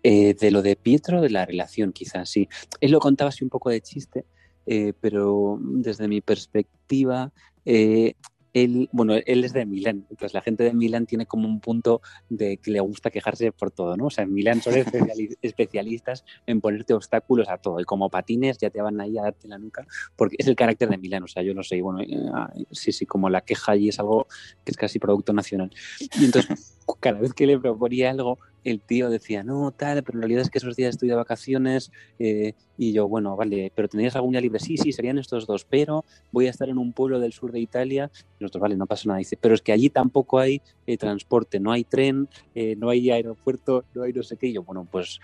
[0.07, 2.47] Eh, de lo de Pietro, de la relación, quizás sí.
[2.79, 4.23] Él lo contaba así un poco de chiste,
[4.67, 7.33] eh, pero desde mi perspectiva,
[7.65, 8.13] eh,
[8.53, 12.03] él, bueno, él es de Milán, entonces la gente de Milán tiene como un punto
[12.29, 14.05] de que le gusta quejarse por todo, ¿no?
[14.05, 14.75] O sea, en Milán son
[15.41, 19.47] especialistas en ponerte obstáculos a todo, y como patines ya te van ahí a darte
[19.47, 22.53] la nuca, porque es el carácter de Milán, o sea, yo no sé, bueno, ah,
[22.69, 24.27] sí, sí, como la queja allí es algo
[24.63, 25.71] que es casi producto nacional.
[25.99, 30.23] Y entonces, cada vez que le proponía algo, el tío decía, no, tal, pero en
[30.23, 34.15] realidad es que esos días estoy de vacaciones eh, y yo, bueno, vale, pero ¿tenías
[34.15, 34.60] algún día libre?
[34.60, 37.60] Sí, sí, serían estos dos, pero voy a estar en un pueblo del sur de
[37.60, 38.12] Italia.
[38.39, 39.19] Y nosotros, vale, no pasa nada.
[39.19, 43.12] Dice, pero es que allí tampoco hay eh, transporte, no hay tren, eh, no hay
[43.12, 44.47] aeropuerto, no hay no sé qué.
[44.47, 45.19] Y yo, bueno, pues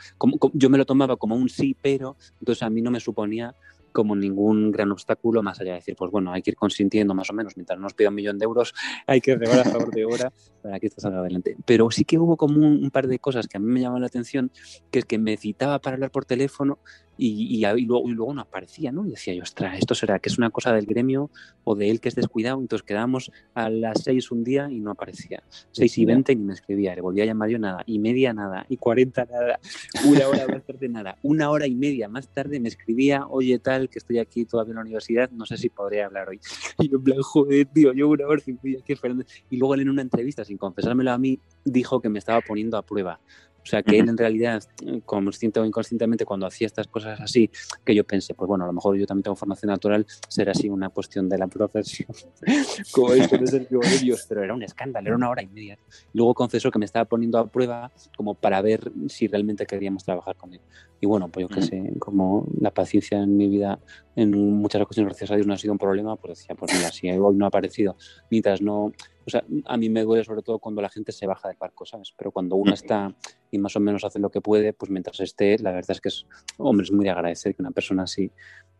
[0.54, 3.56] yo me lo tomaba como un sí, pero entonces a mí no me suponía
[3.92, 7.30] como ningún gran obstáculo, más allá de decir, pues bueno, hay que ir consintiendo más
[7.30, 8.74] o menos, mientras nos pida un millón de euros,
[9.08, 11.56] hay que regar a favor de hora para que esto salga adelante.
[11.66, 14.08] Pero sí que hubo como un, par de cosas que a mí me llamaban la
[14.08, 14.52] atención,
[14.92, 16.80] que es que me citaba para hablar por teléfono
[17.24, 19.06] y, luego, y luego no aparecía, ¿no?
[19.06, 21.30] Y decía yo, ostras, esto será que es una cosa del gremio
[21.64, 22.60] o de él que es descuidado.
[22.60, 25.44] Entonces quedábamos a las seis un día y no aparecía.
[25.72, 28.66] Seis y veinte ni me escribía, le volvía a llamar yo nada, y media nada,
[28.70, 29.60] y cuarenta nada,
[30.06, 33.90] una hora más tarde nada, una hora y media más tarde me escribía, oye tal,
[33.90, 36.40] que estoy aquí todavía en la universidad, no sé si podría hablar hoy.
[36.80, 39.26] Y yo en plan, joder, tío, yo una hora y media aquí esperando.
[39.50, 42.78] Y luego él en una entrevista, sin confesármelo a mí, dijo que me estaba poniendo
[42.78, 43.20] a prueba.
[43.63, 44.63] O sea, que él en realidad,
[45.06, 47.50] consciente o inconscientemente, cuando hacía estas cosas así,
[47.86, 50.69] que yo pensé, pues bueno, a lo mejor yo también tengo formación natural, será así
[50.69, 52.10] una cuestión de la profesión,
[52.91, 55.78] como esto de Dios, pero era un escándalo, era una hora y media.
[56.13, 60.36] Luego confesó que me estaba poniendo a prueba como para ver si realmente queríamos trabajar
[60.36, 60.62] con él.
[61.00, 63.80] Y bueno, pues yo qué sé, como la paciencia en mi vida
[64.15, 66.91] en muchas ocasiones, gracias a Dios, no ha sido un problema, pues decía, pues mira,
[66.91, 67.95] si hoy no ha aparecido,
[68.30, 68.91] mientras no
[69.26, 71.86] o sea, a mí me duele sobre todo cuando la gente se baja del barco,
[71.86, 72.13] ¿sabes?
[72.17, 73.13] Pero cuando uno está
[73.52, 76.10] y más o menos hace lo que puede, pues mientras esté, la verdad es que
[76.10, 76.26] es,
[76.58, 78.32] hombre, es muy de agradecer que una persona así,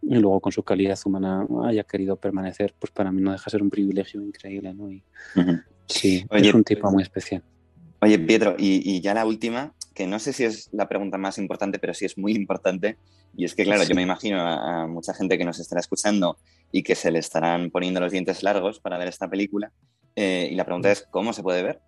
[0.02, 3.52] y luego con su calidad humana haya querido permanecer, pues para mí no deja de
[3.52, 4.92] ser un privilegio increíble, ¿no?
[4.92, 5.04] Y,
[5.88, 7.44] Sí, es un tipo muy especial.
[8.00, 11.80] Oye, Pietro, y, ya la última, que no sé si es la pregunta más importante,
[11.80, 12.98] pero sí es muy importante,
[13.36, 16.38] y es que, claro, yo me imagino a, a mucha gente que nos estará escuchando
[16.72, 19.72] y que se le estarán poniendo los dientes largos para ver esta película,
[20.16, 21.82] eh, y la pregunta es, ¿cómo se puede ver?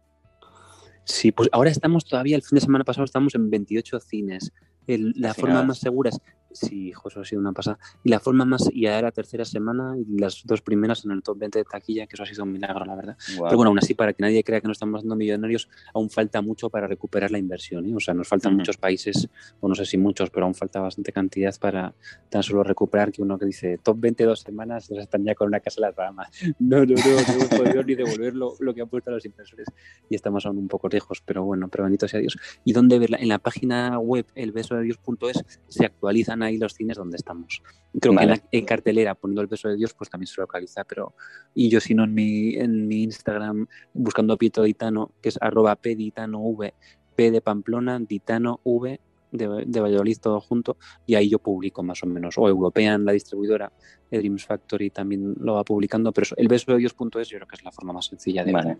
[1.05, 4.51] Sí, pues ahora estamos todavía, el fin de semana pasado estamos en 28 cines.
[4.87, 6.19] la forma más segura es
[6.53, 7.79] Sí, José, ha sido una pasada.
[8.03, 11.23] Y la forma más, y ya era tercera semana y las dos primeras en el
[11.23, 13.17] top 20 de taquilla, que eso ha sido un milagro, la verdad.
[13.27, 16.41] Pero bueno, aún así, para que nadie crea que no estamos dando millonarios, aún falta
[16.41, 17.85] mucho para recuperar la inversión.
[17.85, 17.95] ¿eh?
[17.95, 21.11] O sea, nos faltan muchos países, o no sé si muchos, pero aún falta bastante
[21.11, 21.93] cantidad para
[22.29, 25.47] tan solo recuperar que uno que dice top 20 dos semanas, ya están ya con
[25.47, 26.29] una casa en las ramas.
[26.59, 29.67] No, no, no, no hemos podido ni devolver lo, que han puesto los inversores
[30.09, 32.37] y estamos aún un poco lejos, pero bueno, pero bendito sea Dios.
[32.63, 33.17] ¿Y dónde verla?
[33.17, 37.61] En la página web elbesodedios.es se actualizan ahí los cines donde estamos.
[37.99, 41.13] Creo que en, cartelera, poniendo el beso de Dios, pues también se localiza, pero
[41.53, 45.77] y yo si no en mi, en mi Instagram buscando Pietro Ditano, que es arroba
[45.83, 46.73] v
[47.15, 48.99] P de Pamplona, Ditano V
[49.31, 50.77] de, de, Valladolid todo junto
[51.07, 52.37] y ahí yo publico más o menos.
[52.37, 53.71] O European, la distribuidora,
[54.11, 57.55] Dreams Factory también lo va publicando, pero eso, el beso de Dios.es yo creo que
[57.55, 58.77] es la forma más sencilla de vale.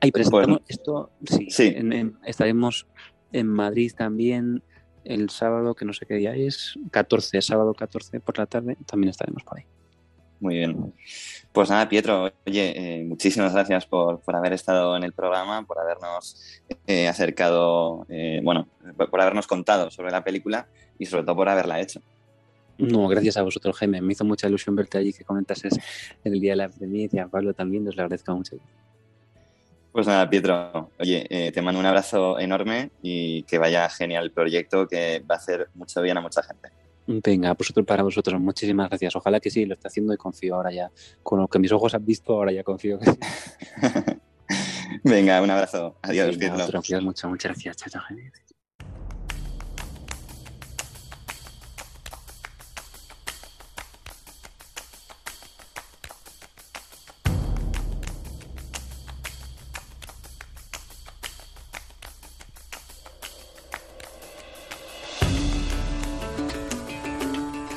[0.00, 1.48] Ahí presentamos esto, sí,
[2.24, 2.86] estaremos
[3.32, 4.62] en Madrid también
[5.10, 9.10] el sábado, que no sé qué día es, 14, sábado 14 por la tarde, también
[9.10, 9.64] estaremos por ahí.
[10.40, 10.94] Muy bien.
[11.52, 16.62] Pues nada, Pietro, oye, eh, muchísimas gracias por, haber estado en el programa, por habernos
[16.86, 18.68] eh, acercado, eh, bueno,
[19.10, 20.66] por habernos contado sobre la película
[20.98, 22.00] y sobre todo por haberla hecho.
[22.78, 24.00] No, gracias a vosotros, Jaime.
[24.00, 25.78] Me hizo mucha ilusión verte allí, que comentases
[26.24, 28.56] en el día de la premia y a Pablo también, os lo agradezco mucho.
[29.92, 34.30] Pues nada, Pietro, oye, eh, te mando un abrazo enorme y que vaya genial el
[34.30, 36.68] proyecto que va a hacer mucho bien a mucha gente.
[37.06, 39.16] Venga, vosotros para vosotros, muchísimas gracias.
[39.16, 40.92] Ojalá que sí, lo esté haciendo y confío ahora ya.
[41.24, 43.18] Con lo que mis ojos han visto, ahora ya confío que sí.
[45.02, 45.96] Venga, un abrazo.
[46.02, 46.66] Adiós, Pietro.
[47.02, 47.76] muchas, muchas gracias.
[47.76, 48.02] Chao, chao,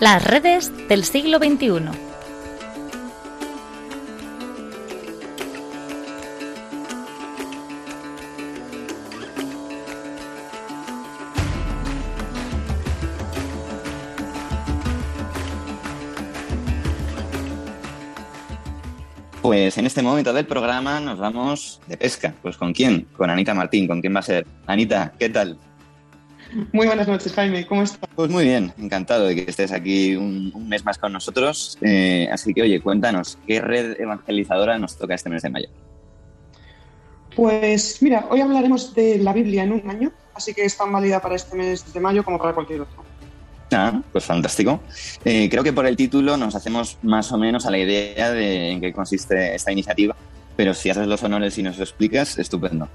[0.04, 1.70] Las redes del siglo XXI.
[19.42, 22.34] Pues en este momento del programa nos vamos de pesca.
[22.42, 23.08] Pues ¿con quién?
[23.16, 23.88] Con Anita Martín.
[23.88, 24.46] ¿Con quién va a ser?
[24.68, 25.58] Anita, ¿qué tal?
[26.72, 27.66] Muy buenas noches, Jaime.
[27.66, 28.10] ¿Cómo estás?
[28.16, 31.78] Pues muy bien, encantado de que estés aquí un, mes más con nosotros.
[31.82, 35.70] Eh, así que, oye, cuéntanos, ¿qué red evangelizadora nos toca este mes de mayo?
[37.36, 41.20] Pues mira, hoy hablaremos de la Biblia en un año, así que es tan válida
[41.20, 43.04] para este mes de mayo como para cualquier otro.
[43.72, 44.80] Ah, pues fantástico.
[45.26, 48.70] Eh, creo que por el título nos hacemos más o menos a la idea de
[48.70, 50.16] en qué consiste esta iniciativa,
[50.56, 52.88] pero si haces los honores y nos lo explicas, estupendo.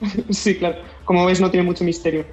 [0.30, 0.78] sí, claro.
[1.04, 2.24] Como ves, no tiene mucho misterio.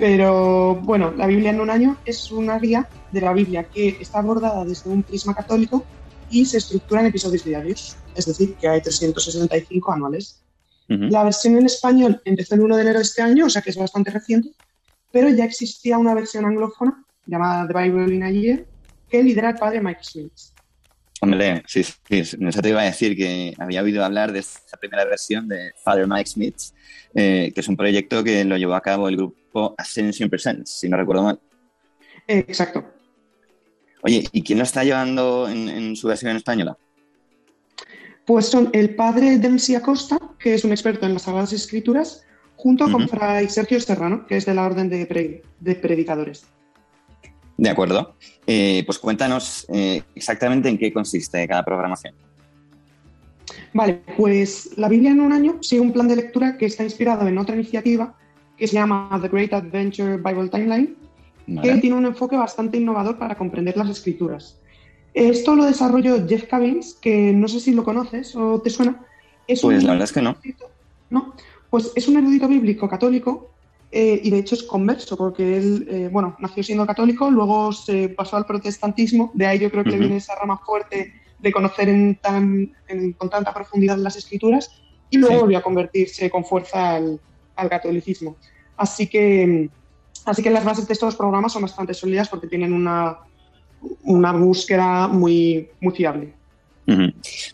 [0.00, 4.20] Pero bueno, la Biblia en un año es una guía de la Biblia que está
[4.20, 5.84] abordada desde un prisma católico
[6.30, 10.42] y se estructura en episodios diarios, es decir, que hay 365 anuales.
[10.88, 13.70] La versión en español empezó el 1 de enero de este año, o sea que
[13.70, 14.50] es bastante reciente,
[15.12, 18.66] pero ya existía una versión anglófona llamada The Bible in a Year
[19.08, 20.32] que lidera el padre Mike Smith.
[21.20, 25.04] Hombre, sí, sí, no te iba a decir que había oído hablar de esta primera
[25.04, 26.56] versión de Father Mike Smith,
[27.14, 29.39] eh, que es un proyecto que lo llevó a cabo el grupo
[29.76, 31.40] Ascension Presents, si no recuerdo mal.
[32.26, 32.84] exacto.
[34.02, 36.76] Oye, ¿y quién lo está llevando en, su versión española?
[38.24, 42.24] Pues son el padre Dempsey Acosta, que es un experto en las Sagradas Escrituras,
[42.56, 46.46] junto con Fray Sergio Serrano, que es de la Orden de, de Predicadores.
[47.56, 48.14] De acuerdo.
[48.46, 52.14] Eh, pues cuéntanos eh, exactamente en qué consiste cada programación.
[53.74, 57.28] Vale, pues la Biblia en un año sigue un plan de lectura que está inspirado
[57.28, 58.16] en otra iniciativa
[58.60, 60.94] que se llama The Great Adventure Bible Timeline,
[61.62, 64.60] que tiene un enfoque bastante innovador para comprender las escrituras.
[65.14, 69.00] Esto lo desarrolló Jeff Cavins, que no sé si lo conoces o te suena.
[69.48, 70.36] Es pues la verdad es que no.
[71.08, 71.34] No,
[71.70, 73.50] pues es un erudito bíblico católico
[73.90, 78.10] eh, y de hecho es converso, porque él, eh, bueno, nació siendo católico, luego se
[78.10, 81.88] pasó al protestantismo, de ahí yo creo que le viene esa rama fuerte de conocer
[81.88, 82.74] en tan,
[83.16, 84.70] con tanta profundidad las escrituras,
[85.08, 87.18] y luego volvió a convertirse con fuerza al,
[87.68, 88.36] catolicismo.
[88.76, 89.68] Así que,
[90.24, 93.18] así que las bases de estos programas son bastante sólidas porque tienen una,
[94.04, 96.34] una búsqueda muy, muy fiable.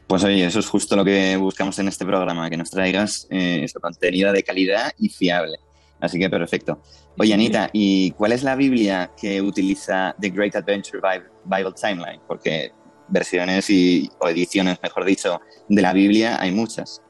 [0.07, 3.67] Pues oye, eso es justo lo que buscamos en este programa, que nos traigas eh,
[3.81, 5.59] contenido de calidad y fiable.
[6.01, 6.81] Así que perfecto.
[7.19, 11.01] Oye, Anita, ¿y cuál es la Biblia que utiliza The Great Adventure
[11.45, 12.21] Bible Timeline?
[12.27, 12.73] Porque
[13.09, 17.03] versiones y, o ediciones, mejor dicho, de la Biblia hay muchas.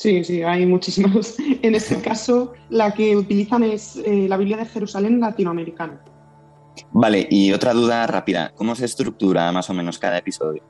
[0.00, 1.36] Sí, sí, hay muchísimas.
[1.62, 6.00] En este caso, la que utilizan es eh, la Biblia de Jerusalén latinoamericana.
[6.92, 8.50] Vale, y otra duda rápida.
[8.54, 10.62] ¿Cómo se estructura más o menos cada episodio?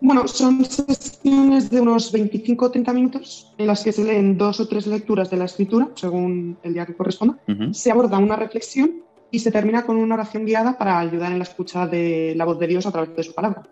[0.00, 4.60] Bueno, son sesiones de unos 25 o 30 minutos en las que se leen dos
[4.60, 7.38] o tres lecturas de la escritura, según el día que corresponda.
[7.72, 11.44] Se aborda una reflexión y se termina con una oración guiada para ayudar en la
[11.44, 13.68] escucha de la voz de Dios a través de su palabra.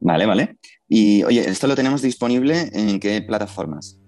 [0.00, 0.56] Vale, vale.
[0.88, 3.98] Y oye, ¿esto lo tenemos disponible en qué plataformas?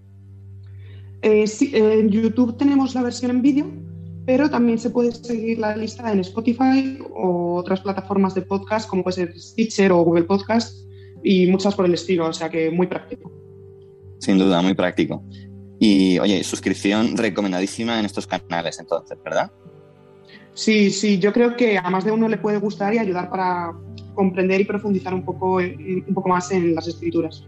[1.23, 3.71] Eh, sí, en YouTube tenemos la versión en vídeo,
[4.25, 9.03] pero también se puede seguir la lista en Spotify o otras plataformas de podcast como
[9.03, 10.75] puede ser Stitcher o Google Podcast
[11.23, 13.31] y muchas por el estilo, o sea que muy práctico.
[14.19, 15.23] Sin duda, muy práctico.
[15.79, 19.51] Y oye, suscripción recomendadísima en estos canales entonces, ¿verdad?
[20.55, 23.73] Sí, sí, yo creo que a más de uno le puede gustar y ayudar para
[24.21, 27.47] comprender y profundizar un poco, un poco más en las escrituras.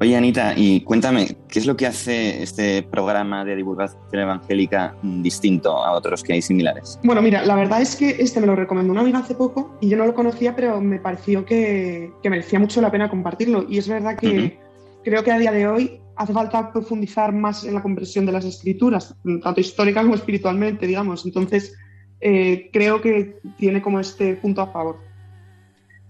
[0.00, 5.84] Oye, Anita, y cuéntame, ¿qué es lo que hace este programa de divulgación evangélica distinto
[5.84, 7.00] a otros que hay similares?
[7.02, 9.88] Bueno, mira, la verdad es que este me lo recomendó una amiga hace poco y
[9.88, 13.66] yo no lo conocía, pero me pareció que, merecía mucho la pena compartirlo.
[13.68, 14.58] Y es verdad que
[15.02, 18.44] creo que a día de hoy hace falta profundizar más en la comprensión de las
[18.44, 21.24] escrituras, tanto histórica como espiritualmente, digamos.
[21.24, 21.74] Entonces,
[22.20, 25.13] eh, creo que tiene como este punto a favor.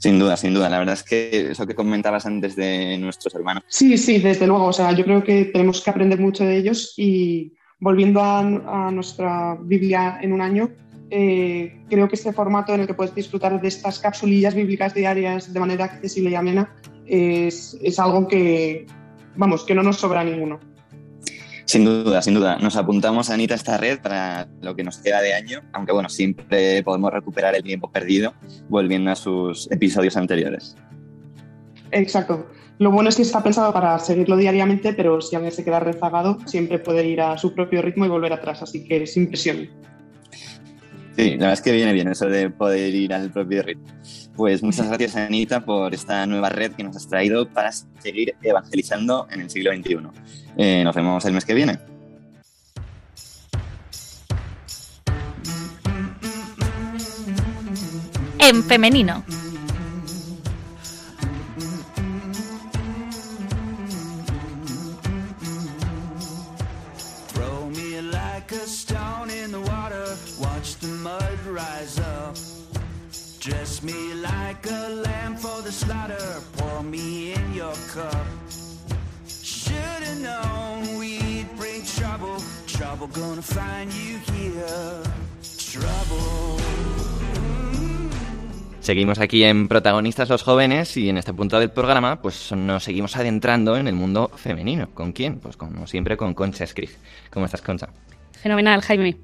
[0.05, 0.68] Sin duda, sin duda.
[0.68, 3.64] La verdad es que eso que comentabas antes de nuestros hermanos.
[3.68, 4.66] Sí, sí, desde luego.
[4.66, 8.42] O sea, yo creo que tenemos que aprender mucho de ellos y volviendo a,
[8.92, 10.68] nuestra Biblia en un año,
[11.09, 15.50] eh, creo que este formato en el que puedes disfrutar de estas capsulillas bíblicas diarias
[15.50, 16.70] de manera accesible y amena
[17.07, 18.84] es, es algo que,
[19.36, 20.61] vamos, que no nos sobra a ninguno.
[21.66, 22.58] Sin duda, sin duda.
[22.58, 26.08] Nos apuntamos, Anita, a esta red para lo que nos queda de año, aunque bueno,
[26.08, 28.34] siempre podemos recuperar el tiempo perdido
[28.68, 30.76] volviendo a sus episodios anteriores.
[31.90, 32.46] Exacto.
[32.78, 36.38] Lo bueno es que está pensado para seguirlo diariamente, pero si alguien se queda rezagado,
[36.44, 39.68] siempre puede ir a su propio ritmo y volver atrás, así que sin presión.
[41.16, 43.86] Sí, la verdad es que viene bien eso de poder ir al propio ritmo.
[44.37, 49.28] Pues muchas gracias, Anita, por esta nueva red que nos has traído para seguir evangelizando
[49.30, 49.99] en el siglo XXI.
[50.57, 51.78] Eh, nos vemos el mes que viene.
[58.41, 59.24] En femenino.
[73.45, 73.92] Dress me
[74.22, 76.40] like a lamb for the slaughter.
[76.57, 78.24] Pour me in your cup.
[79.28, 82.42] Should've known we'd bring trouble.
[82.66, 85.03] Trouble gonna find you here.
[85.59, 86.62] Trouble.
[88.80, 93.14] Seguimos aquí en Protagonistas los Jóvenes y en este punto del programa pues nos seguimos
[93.14, 94.88] adentrando en el mundo femenino.
[94.95, 95.38] ¿Con quién?
[95.38, 96.97] Pues como siempre con Concha Skrig.
[97.28, 97.90] ¿Cómo estás, Concha?
[98.40, 99.18] Fenomenal, Jaime.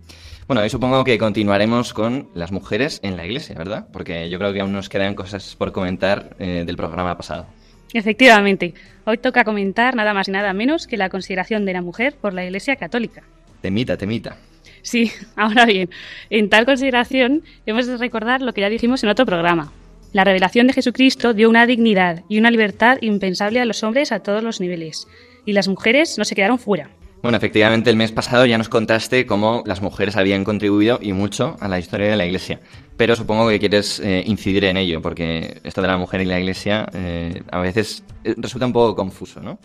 [0.51, 3.87] Bueno, hoy supongo que continuaremos con las mujeres en la iglesia, ¿verdad?
[3.93, 7.47] Porque yo creo que aún nos quedan cosas por comentar eh, del programa pasado.
[7.95, 8.75] Efectivamente,
[9.05, 12.35] hoy toca comentar nada más y nada menos que la consideración de la mujer por
[12.35, 13.23] la Iglesia Católica.
[13.61, 14.39] Temita, temita.
[14.83, 15.89] Sí, ahora bien,
[16.31, 19.73] en tal consideración hemos de recordar lo que ya dijimos en otro programa.
[20.13, 24.19] La revelación de Jesucristo dio una dignidad y una libertad impensable a los hombres a
[24.19, 25.07] todos los niveles,
[25.47, 26.91] y las mujeres no se quedaron fuera.
[27.23, 31.57] Bueno, efectivamente, el mes pasado ya nos contaste cómo las mujeres habían contribuido y mucho
[31.61, 32.61] a la historia de la Iglesia.
[32.97, 36.41] Pero supongo que quieres eh, incidir en ello, porque esto de la mujer y la
[36.41, 39.59] Iglesia eh, a veces eh, resulta un poco confuso, ¿no?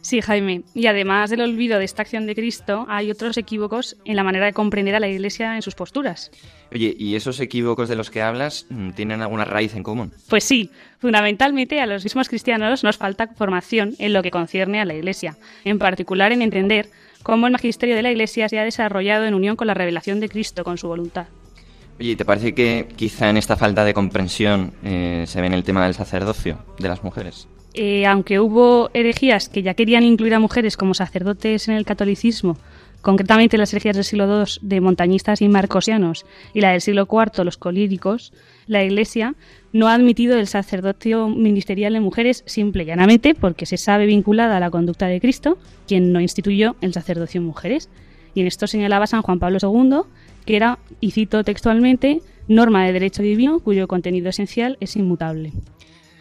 [0.00, 0.62] Sí, Jaime.
[0.74, 4.46] Y además del olvido de esta acción de Cristo, hay otros equívocos en la manera
[4.46, 6.30] de comprender a la Iglesia en sus posturas.
[6.72, 10.12] Oye, ¿y esos equívocos de los que hablas mm, tienen alguna raíz en común?
[10.28, 14.84] Pues sí, fundamentalmente a los mismos cristianos nos falta formación en lo que concierne a
[14.84, 16.90] la Iglesia, en particular en entender
[17.22, 20.28] cómo el magisterio de la Iglesia se ha desarrollado en unión con la revelación de
[20.28, 21.26] Cristo, con su voluntad.
[21.98, 25.64] Oye, ¿te parece que quizá en esta falta de comprensión eh, se ve en el
[25.64, 27.48] tema del sacerdocio de las mujeres?
[27.80, 32.58] Eh, aunque hubo herejías que ya querían incluir a mujeres como sacerdotes en el catolicismo,
[33.02, 37.44] concretamente las herejías del siglo II de montañistas y marcosianos y la del siglo IV,
[37.44, 38.32] los colíricos,
[38.66, 39.36] la Iglesia
[39.72, 44.56] no ha admitido el sacerdocio ministerial en mujeres simple y llanamente porque se sabe vinculada
[44.56, 45.56] a la conducta de Cristo,
[45.86, 47.90] quien no instituyó el sacerdocio en mujeres.
[48.34, 50.00] Y en esto señalaba San Juan Pablo II,
[50.44, 55.52] que era, y cito textualmente, norma de derecho divino cuyo contenido esencial es inmutable.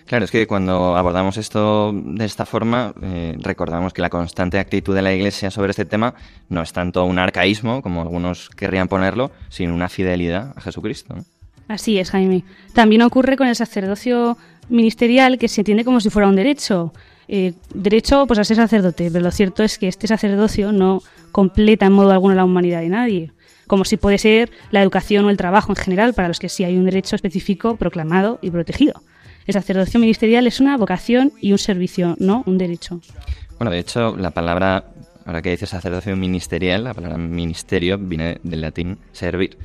[0.07, 4.95] Claro, es que cuando abordamos esto de esta forma, eh, recordamos que la constante actitud
[4.95, 6.13] de la Iglesia sobre este tema
[6.47, 11.15] no es tanto un arcaísmo, como algunos querrían ponerlo, sino una fidelidad a Jesucristo.
[11.67, 12.45] Así es, Jaime.
[12.73, 14.37] También ocurre con el sacerdocio
[14.69, 16.93] ministerial, que se entiende como si fuera un derecho.
[17.27, 21.01] Eh, derecho pues, a ser sacerdote, pero lo cierto es que este sacerdocio no
[21.33, 23.31] completa en modo alguno la humanidad de nadie.
[23.67, 26.63] como si puede ser la educación o el trabajo en general, para los que sí
[26.63, 29.01] hay un derecho específico proclamado y protegido.
[29.47, 32.99] El sacerdocio ministerial es una vocación y un servicio, no un derecho.
[33.57, 34.83] Bueno, de hecho, la palabra,
[35.25, 39.57] ahora que dice sacerdocio ministerial, la palabra ministerio viene del latín servir.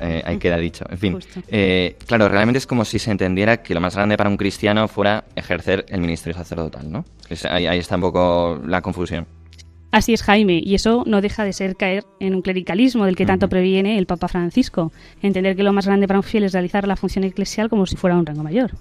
[0.00, 0.84] Eh, ahí queda dicho.
[0.90, 1.18] En fin,
[1.48, 4.86] eh, claro, realmente es como si se entendiera que lo más grande para un cristiano
[4.86, 7.04] fuera ejercer el ministerio sacerdotal, ¿no?
[7.48, 9.26] ahí, ahí está un poco la confusión.
[9.90, 13.24] Así es, Jaime, y eso no deja de ser caer en un clericalismo del que
[13.24, 16.86] tanto previene el Papa Francisco, entender que lo más grande para un fiel es realizar
[16.86, 18.72] la función eclesial como si fuera un rango mayor.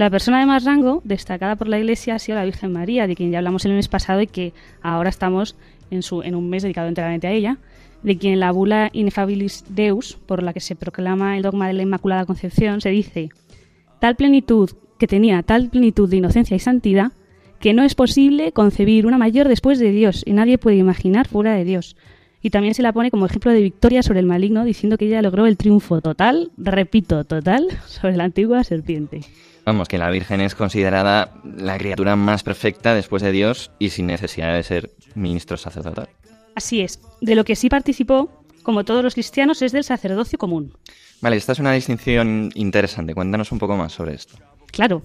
[0.00, 3.14] La persona de más rango, destacada por la Iglesia, ha sido la Virgen María, de
[3.14, 5.56] quien ya hablamos el mes pasado y que ahora estamos
[5.90, 7.58] en, su, en un mes dedicado enteramente a ella,
[8.02, 11.82] de quien la bula Ineffabilis Deus, por la que se proclama el dogma de la
[11.82, 13.28] Inmaculada Concepción, se dice,
[13.98, 17.12] tal plenitud que tenía tal plenitud de inocencia y santidad,
[17.58, 21.52] que no es posible concebir una mayor después de Dios y nadie puede imaginar fuera
[21.52, 21.94] de Dios.
[22.42, 25.22] Y también se la pone como ejemplo de victoria sobre el maligno, diciendo que ella
[25.22, 29.20] logró el triunfo total, repito, total, sobre la antigua serpiente.
[29.66, 34.06] Vamos, que la Virgen es considerada la criatura más perfecta después de Dios y sin
[34.06, 36.08] necesidad de ser ministro sacerdotal.
[36.54, 37.00] Así es.
[37.20, 38.30] De lo que sí participó,
[38.62, 40.74] como todos los cristianos, es del sacerdocio común.
[41.20, 43.14] Vale, esta es una distinción interesante.
[43.14, 44.38] Cuéntanos un poco más sobre esto.
[44.72, 45.02] Claro.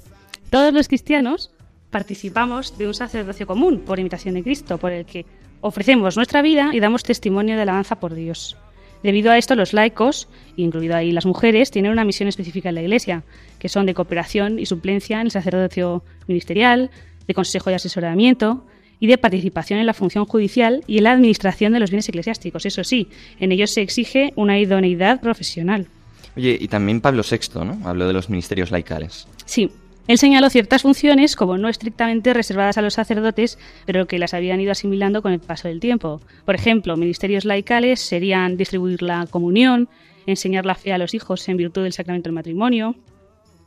[0.50, 1.52] Todos los cristianos
[1.90, 5.26] participamos de un sacerdocio común por imitación de Cristo, por el que
[5.62, 8.58] ofrecemos nuestra vida y damos testimonio de alabanza por Dios.
[9.04, 10.28] Debido a esto, los laicos,
[10.58, 13.24] incluido ahí las mujeres, tienen una misión específica en la Iglesia,
[13.60, 16.90] que son de cooperación y suplencia en el sacerdocio ministerial,
[17.28, 18.66] de consejo y asesoramiento
[19.00, 22.66] y de participación en la función judicial y en la administración de los bienes eclesiásticos.
[22.66, 25.88] Eso sí, en ellos se exige una idoneidad profesional.
[26.36, 27.80] Oye, y también Pablo VI, ¿no?
[27.88, 29.28] Habló de los ministerios laicales.
[29.46, 29.72] Sí,
[30.08, 34.62] él señaló ciertas funciones como no estrictamente reservadas a los sacerdotes, pero que las habían
[34.62, 36.22] ido asimilando con el paso del tiempo.
[36.46, 39.90] Por ejemplo, ministerios laicales serían distribuir la comunión,
[40.28, 42.96] enseñar la fe a los hijos en virtud del sacramento del matrimonio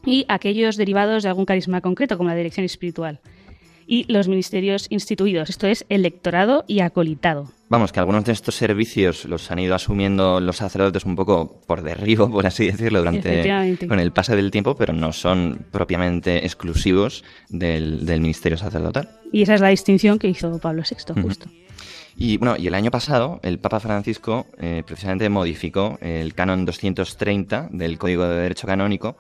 [0.07, 3.21] y aquellos derivados de algún carisma concreto, como la dirección espiritual
[3.89, 7.51] y los ministerios instituidos, esto es, electorado y acolitado.
[7.71, 11.83] Vamos, que algunos de estos servicios los han ido asumiendo los sacerdotes un poco por
[11.83, 17.25] derribo, por así decirlo, durante con el paso del tiempo, pero no son propiamente exclusivos
[17.49, 19.09] del, ministerio sacerdotal.
[19.33, 21.49] Y esa es la distinción que hizo Pablo VI, justo.
[22.21, 27.69] Y bueno, y el año pasado el Papa Francisco eh, precisamente modificó el canon 230
[27.71, 29.17] del Código de Derecho Canónico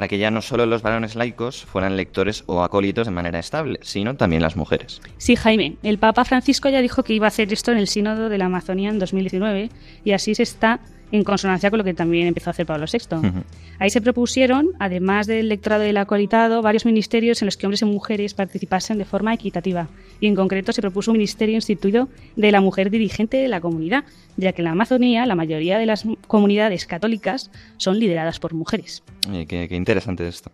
[0.00, 3.78] para que ya no solo los varones laicos fueran lectores o acólitos de manera estable,
[3.82, 5.02] sino también las mujeres.
[5.18, 8.30] Sí, Jaime, el Papa Francisco ya dijo que iba a hacer esto en el Sínodo
[8.30, 9.68] de la Amazonía en 2019
[10.02, 10.80] y así se está
[11.12, 13.32] en consonancia con lo que también empezó a hacer Pablo VI.
[13.78, 17.82] Ahí se propusieron, además del lectorado y el acolitado, varios ministerios en los que hombres
[17.82, 19.88] y mujeres participasen de forma equitativa.
[20.20, 24.04] Y en concreto se propuso un ministerio instituido de la mujer dirigente de la comunidad,
[24.36, 29.02] ya que en la Amazonía la mayoría de las comunidades católicas son lideradas por mujeres.
[29.48, 30.50] qué, interesante esto.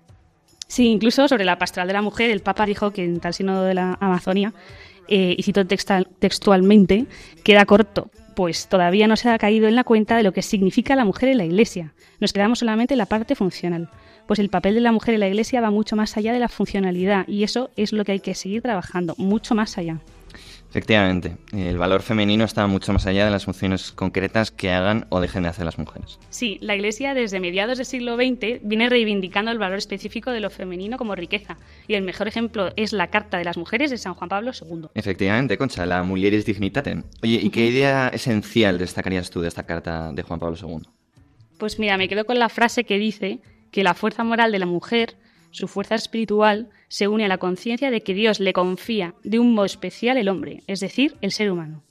[0.69, 3.65] Sí, incluso sobre la pastoral de la mujer, el Papa dijo que en tal sínodo
[3.65, 4.53] de la Amazonía,
[5.09, 7.07] eh, y cito textualmente,
[7.45, 10.95] queda corto pues todavía no se ha caído en la cuenta de lo que significa
[10.95, 11.95] la mujer en la Iglesia.
[12.21, 13.89] Nos quedamos solamente en la parte funcional,
[14.27, 16.49] pues el papel de la mujer en la Iglesia va mucho más allá de la
[16.49, 20.01] funcionalidad y eso es lo que hay que seguir trabajando, mucho más allá.
[20.77, 25.21] Efectivamente, el valor femenino está mucho más allá de las funciones concretas que hagan o
[25.21, 26.19] dejen de hacer las mujeres.
[26.29, 30.51] Sí, la Iglesia desde mediados del siglo XX viene reivindicando el valor específico de lo
[30.51, 31.57] femenino como riqueza,
[31.89, 34.89] y el mejor ejemplo es la Carta de las Mujeres de San Juan Pablo II.
[34.93, 37.05] Efectivamente, Concha, la Mulieris Dignitatem.
[37.23, 40.83] Oye, ¿y qué idea esencial destacarías tú de esta Carta de Juan Pablo II?
[41.57, 44.67] Pues mira, me quedo con la frase que dice que la fuerza moral de la
[44.67, 45.17] mujer
[45.57, 49.55] su fuerza espiritual se une a la conciencia de que Dios le confía de un
[49.55, 51.83] modo especial el hombre, es decir, el ser humano.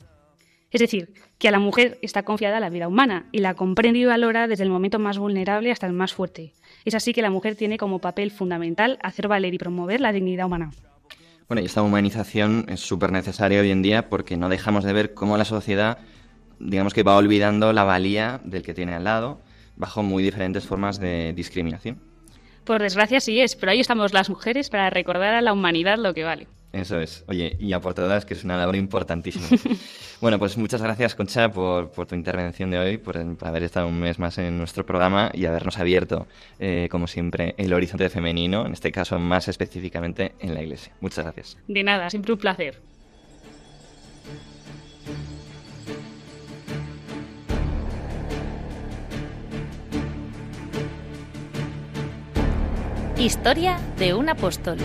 [0.70, 4.05] Es decir, que a la mujer está confiada la vida humana y la comprende y
[4.05, 6.53] valora desde el momento más vulnerable hasta el más fuerte.
[6.86, 10.45] Es así que la mujer tiene como papel fundamental hacer valer y promover la dignidad
[10.45, 10.70] humana.
[11.47, 15.16] Bueno, y esta humanización es súper necesaria hoy en día porque no dejamos de ver
[15.16, 15.97] cómo la sociedad,
[16.59, 19.41] digamos que va olvidando la valía del que tiene al lado
[19.76, 22.14] bajo muy diferentes formas de discriminación.
[22.66, 26.13] Por desgracia sí es, pero ahí estamos las mujeres para recordar a la humanidad lo
[26.13, 26.47] que vale.
[26.74, 27.24] Eso es.
[27.28, 29.45] Oye, y a por todas, que es una labor importantísima.
[30.22, 34.20] bueno, pues muchas gracias, Concha, por, tu intervención de hoy, por, haber estado un mes
[34.20, 36.28] más en nuestro programa y habernos abierto,
[36.59, 40.91] eh, como siempre, el horizonte femenino, en este caso más específicamente en la Iglesia.
[40.99, 41.57] Muchas gracias.
[41.68, 42.82] De nada, siempre un placer.
[53.26, 54.78] Historia de un apóstol.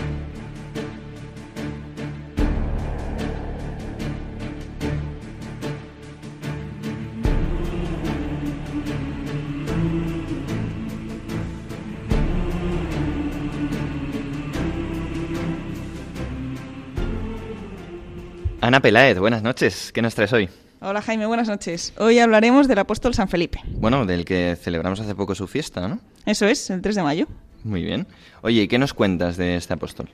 [18.59, 19.91] Ana Peláez, buenas noches.
[19.93, 20.49] ¿Qué nos traes hoy?
[20.79, 21.93] Hola Jaime, buenas noches.
[21.99, 23.61] Hoy hablaremos del apóstol San Felipe.
[23.67, 25.99] Bueno, del que celebramos hace poco su fiesta, ¿no?
[26.25, 27.27] Eso es, el 3 de mayo.
[27.63, 28.07] Muy bien.
[28.41, 30.09] Oye, ¿y qué nos cuentas de este apóstol?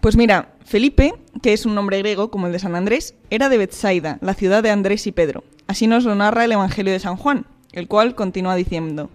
[0.00, 3.58] Pues mira, Felipe, que es un nombre griego como el de San Andrés, era de
[3.58, 5.42] Bethsaida, la ciudad de Andrés y Pedro.
[5.66, 9.10] Así nos lo narra el Evangelio de San Juan, el cual continúa diciendo: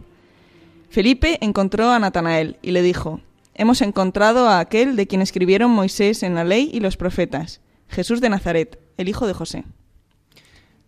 [0.90, 3.22] Felipe encontró a Natanael y le dijo:
[3.54, 8.20] Hemos encontrado a aquel de quien escribieron Moisés en la ley y los profetas, Jesús
[8.20, 9.64] de Nazaret, el hijo de José.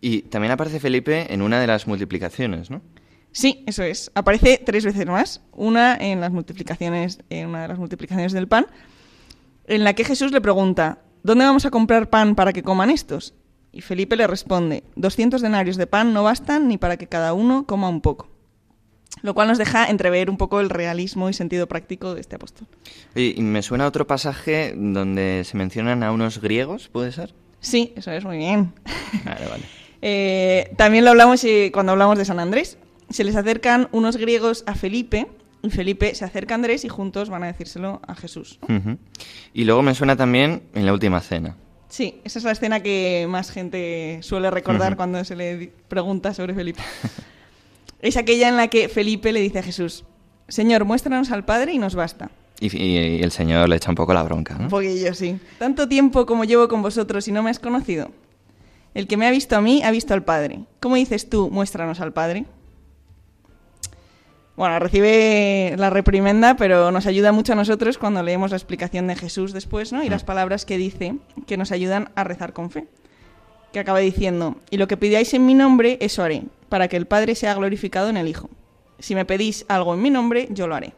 [0.00, 2.82] Y también aparece Felipe en una de las multiplicaciones, ¿no?
[3.34, 4.12] Sí, eso es.
[4.14, 5.42] Aparece tres veces más.
[5.52, 8.66] Una en las multiplicaciones, en una de las multiplicaciones del pan,
[9.66, 13.34] en la que Jesús le pregunta, ¿dónde vamos a comprar pan para que coman estos?
[13.72, 17.66] Y Felipe le responde, 200 denarios de pan no bastan ni para que cada uno
[17.66, 18.28] coma un poco.
[19.22, 22.68] Lo cual nos deja entrever un poco el realismo y sentido práctico de este apóstol.
[23.16, 27.34] Y me suena otro pasaje donde se mencionan a unos griegos, ¿puede ser?
[27.58, 28.72] Sí, eso es muy bien.
[29.24, 29.64] Vale, vale.
[30.06, 32.76] Eh, también lo hablamos cuando hablamos de San Andrés.
[33.10, 35.26] Se les acercan unos griegos a Felipe
[35.62, 38.58] y Felipe se acerca a Andrés y juntos van a decírselo a Jesús.
[39.52, 41.56] Y luego me suena también en la última cena.
[41.88, 46.54] Sí, esa es la escena que más gente suele recordar cuando se le pregunta sobre
[46.54, 46.80] Felipe.
[48.00, 50.04] es aquella en la que Felipe le dice a Jesús,
[50.48, 52.30] Señor, muéstranos al Padre y nos basta.
[52.60, 54.64] Y, y- y el Señor le echa un poco la bronca, ¿no?
[54.64, 55.38] Un poquillo, sí.
[55.58, 58.10] Tanto tiempo como llevo con vosotros y no me has conocido.
[58.94, 60.60] El que me ha visto a mí ha visto al Padre.
[60.80, 62.44] ¿Cómo dices tú, muéstranos al Padre?
[64.56, 69.16] Bueno, recibe la reprimenda, pero nos ayuda mucho a nosotros cuando leemos la explicación de
[69.16, 70.04] Jesús después, ¿no?
[70.04, 72.86] Y las palabras que dice que nos ayudan a rezar con fe.
[73.72, 77.06] Que acaba diciendo, y lo que pidáis en mi nombre, eso haré, para que el
[77.06, 78.48] Padre sea glorificado en el Hijo.
[79.00, 80.92] Si me pedís algo en mi nombre, yo lo haré.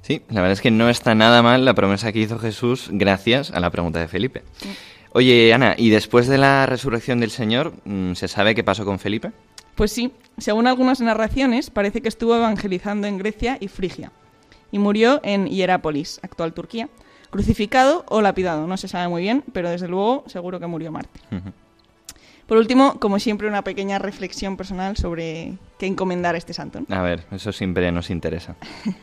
[0.00, 3.52] Sí, la verdad es que no está nada mal la promesa que hizo Jesús gracias
[3.52, 4.42] a la pregunta de Felipe.
[5.12, 8.98] Oye, Ana, ¿y después de la resurrección del Señor, mm, se sabe qué pasó con
[8.98, 9.30] Felipe?
[9.74, 14.12] Pues sí, según algunas narraciones, parece que estuvo evangelizando en Grecia y Frigia.
[14.70, 16.88] Y murió en Hierápolis, actual Turquía,
[17.30, 21.22] crucificado o lapidado, no se sabe muy bien, pero desde luego seguro que murió mártir.
[22.46, 26.80] Por último, como siempre, una pequeña reflexión personal sobre qué encomendar a este santo.
[26.86, 26.94] ¿no?
[26.94, 28.56] A ver, eso siempre nos interesa.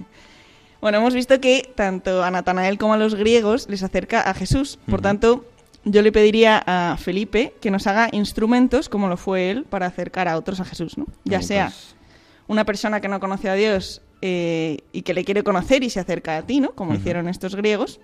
[0.82, 4.80] Bueno, hemos visto que tanto a Natanael como a los griegos les acerca a Jesús.
[4.90, 5.46] Por tanto,
[5.86, 10.28] yo le pediría a Felipe que nos haga instrumentos, como lo fue él, para acercar
[10.28, 11.06] a otros a Jesús, ¿no?
[11.26, 11.72] Ya sea
[12.48, 16.00] una persona que no conoce a Dios eh, y que le quiere conocer y se
[16.00, 16.72] acerca a ti, ¿no?
[16.74, 18.00] Como hicieron estos griegos.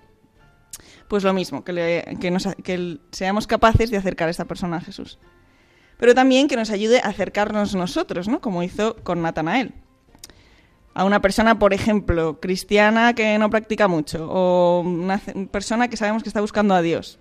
[1.08, 4.44] Pues lo mismo, que, le- que, nos- que el- seamos capaces de acercar a esta
[4.46, 5.18] persona a Jesús.
[5.98, 8.40] Pero también que nos ayude a acercarnos nosotros, ¿no?
[8.40, 9.72] Como hizo con Natanael.
[10.94, 15.18] A una persona, por ejemplo, cristiana que no practica mucho, o una
[15.50, 17.18] persona que sabemos que está buscando a Dios.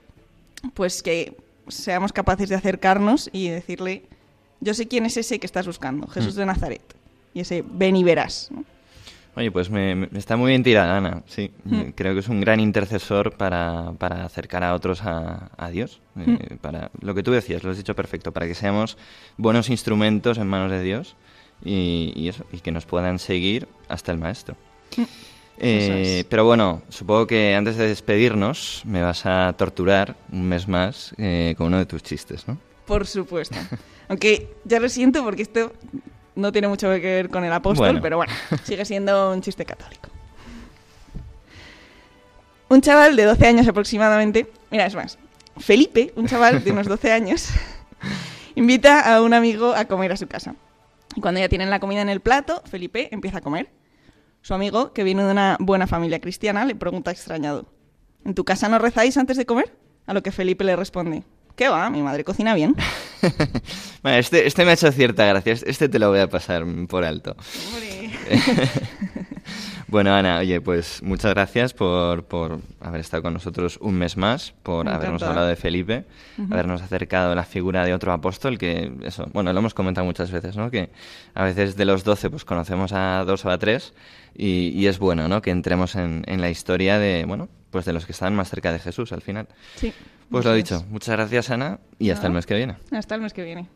[0.73, 1.35] Pues que
[1.67, 4.03] seamos capaces de acercarnos y decirle,
[4.61, 6.39] yo sé quién es ese que estás buscando, Jesús Mm.
[6.39, 6.95] de Nazaret.
[7.33, 8.49] Y ese, ven y verás.
[8.51, 8.63] ¿no?
[9.37, 11.21] Oye, pues me, me- está muy bien tirada, Ana.
[11.27, 11.75] Sí, Mm.
[11.75, 15.99] Eh, creo que es un gran intercesor para, para acercar a otros a, a Dios.
[16.17, 16.57] Eh, Mm.
[16.57, 18.97] para Lo que tú decías, lo has dicho perfecto, para que seamos
[19.37, 21.15] buenos instrumentos en manos de Dios
[21.63, 24.55] y, y eso, y que nos puedan seguir hasta el Maestro.
[25.57, 26.25] Eh, es.
[26.25, 31.55] Pero bueno, supongo que antes de despedirnos me vas a torturar un mes más eh,
[31.57, 32.57] con uno de tus chistes, ¿no?
[32.85, 33.55] Por supuesto.
[34.09, 35.71] Aunque ya lo siento porque esto
[36.35, 38.01] no tiene mucho que ver con el apóstol, Bueno.
[38.01, 38.33] pero bueno,
[38.63, 40.09] sigue siendo un chiste católico.
[42.67, 45.17] Un chaval de 12 años aproximadamente, mira, es más,
[45.57, 47.49] Felipe, un chaval de unos 12 años,
[48.55, 50.55] invita a un amigo a comer a su casa.
[51.15, 53.69] Y cuando ya tienen la comida en el plato, Felipe empieza a comer.
[54.45, 57.65] Su amigo, que viene de una buena familia cristiana, le pregunta extrañado,
[58.25, 59.75] ¿en tu casa no rezáis antes de comer?
[60.05, 61.23] A lo que Felipe le responde,
[61.55, 61.89] ¿qué va?
[61.89, 62.75] Mi madre cocina bien.
[64.03, 65.53] Bueno, este, este me ha hecho cierta gracia.
[65.53, 67.35] Este te lo voy a pasar por alto.
[69.87, 74.53] Bueno, Ana, oye, pues muchas gracias por, por haber estado con nosotros un mes más,
[74.63, 76.05] por habernos hablado de Felipe,
[76.49, 80.31] habernos acercado a la figura de otro apóstol que, eso, bueno, lo hemos comentado muchas
[80.31, 80.71] veces, ¿no?
[80.71, 80.89] Que
[81.35, 83.93] a veces de los doce, pues conocemos a dos o a tres
[84.35, 85.41] y, y es bueno, ¿no?
[85.41, 88.71] Que entremos en, en la historia de, bueno, pues de los que están más cerca
[88.71, 89.47] de Jesús al final.
[89.75, 89.93] Sí.
[90.31, 92.75] Pues lo dicho, muchas gracias, Ana, y hasta el mes que viene.
[92.91, 93.67] Hasta el mes que viene.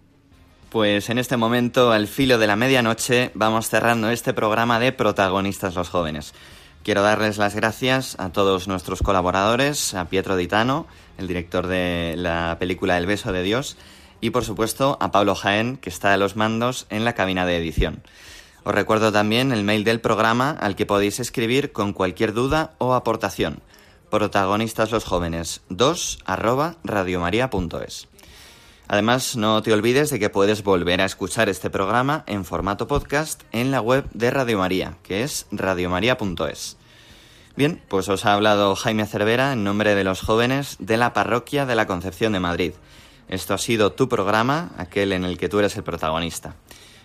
[0.69, 5.73] Pues en este momento, al filo de la medianoche, vamos cerrando este programa de Protagonistas
[5.73, 6.35] los Jóvenes.
[6.83, 10.85] Quiero darles las gracias a todos nuestros colaboradores, a Pietro Ditano,
[11.17, 13.77] el director de la película El beso de Dios,
[14.21, 17.57] y por supuesto a Pablo Jaén, que está a los mandos en la cabina de
[17.57, 18.03] edición.
[18.63, 22.93] Os recuerdo también el mail del programa al que podéis escribir con cualquier duda o
[22.93, 23.63] aportación.
[24.11, 28.07] protagonistas los jóvenes 2 arroba radiomaria.es.
[28.91, 33.43] Además, no te olvides de que puedes volver a escuchar este programa en formato podcast
[33.51, 36.75] en la web de Radio María, que es radiomaria.es.
[37.55, 41.67] Bien, pues os ha hablado Jaime Cervera en nombre de los jóvenes de la Parroquia
[41.67, 42.73] de la Concepción de Madrid.
[43.27, 46.55] Esto ha sido tu programa, aquel en el que tú eres el protagonista.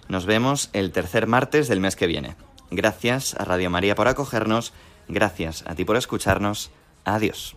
[0.08, 2.34] Nos vemos el tercer martes del mes que viene.
[2.70, 4.72] Gracias a Radio María por acogernos,
[5.06, 6.70] gracias a ti por escucharnos.
[7.04, 7.56] Adiós.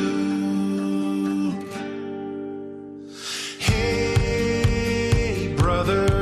[5.83, 6.20] Brother.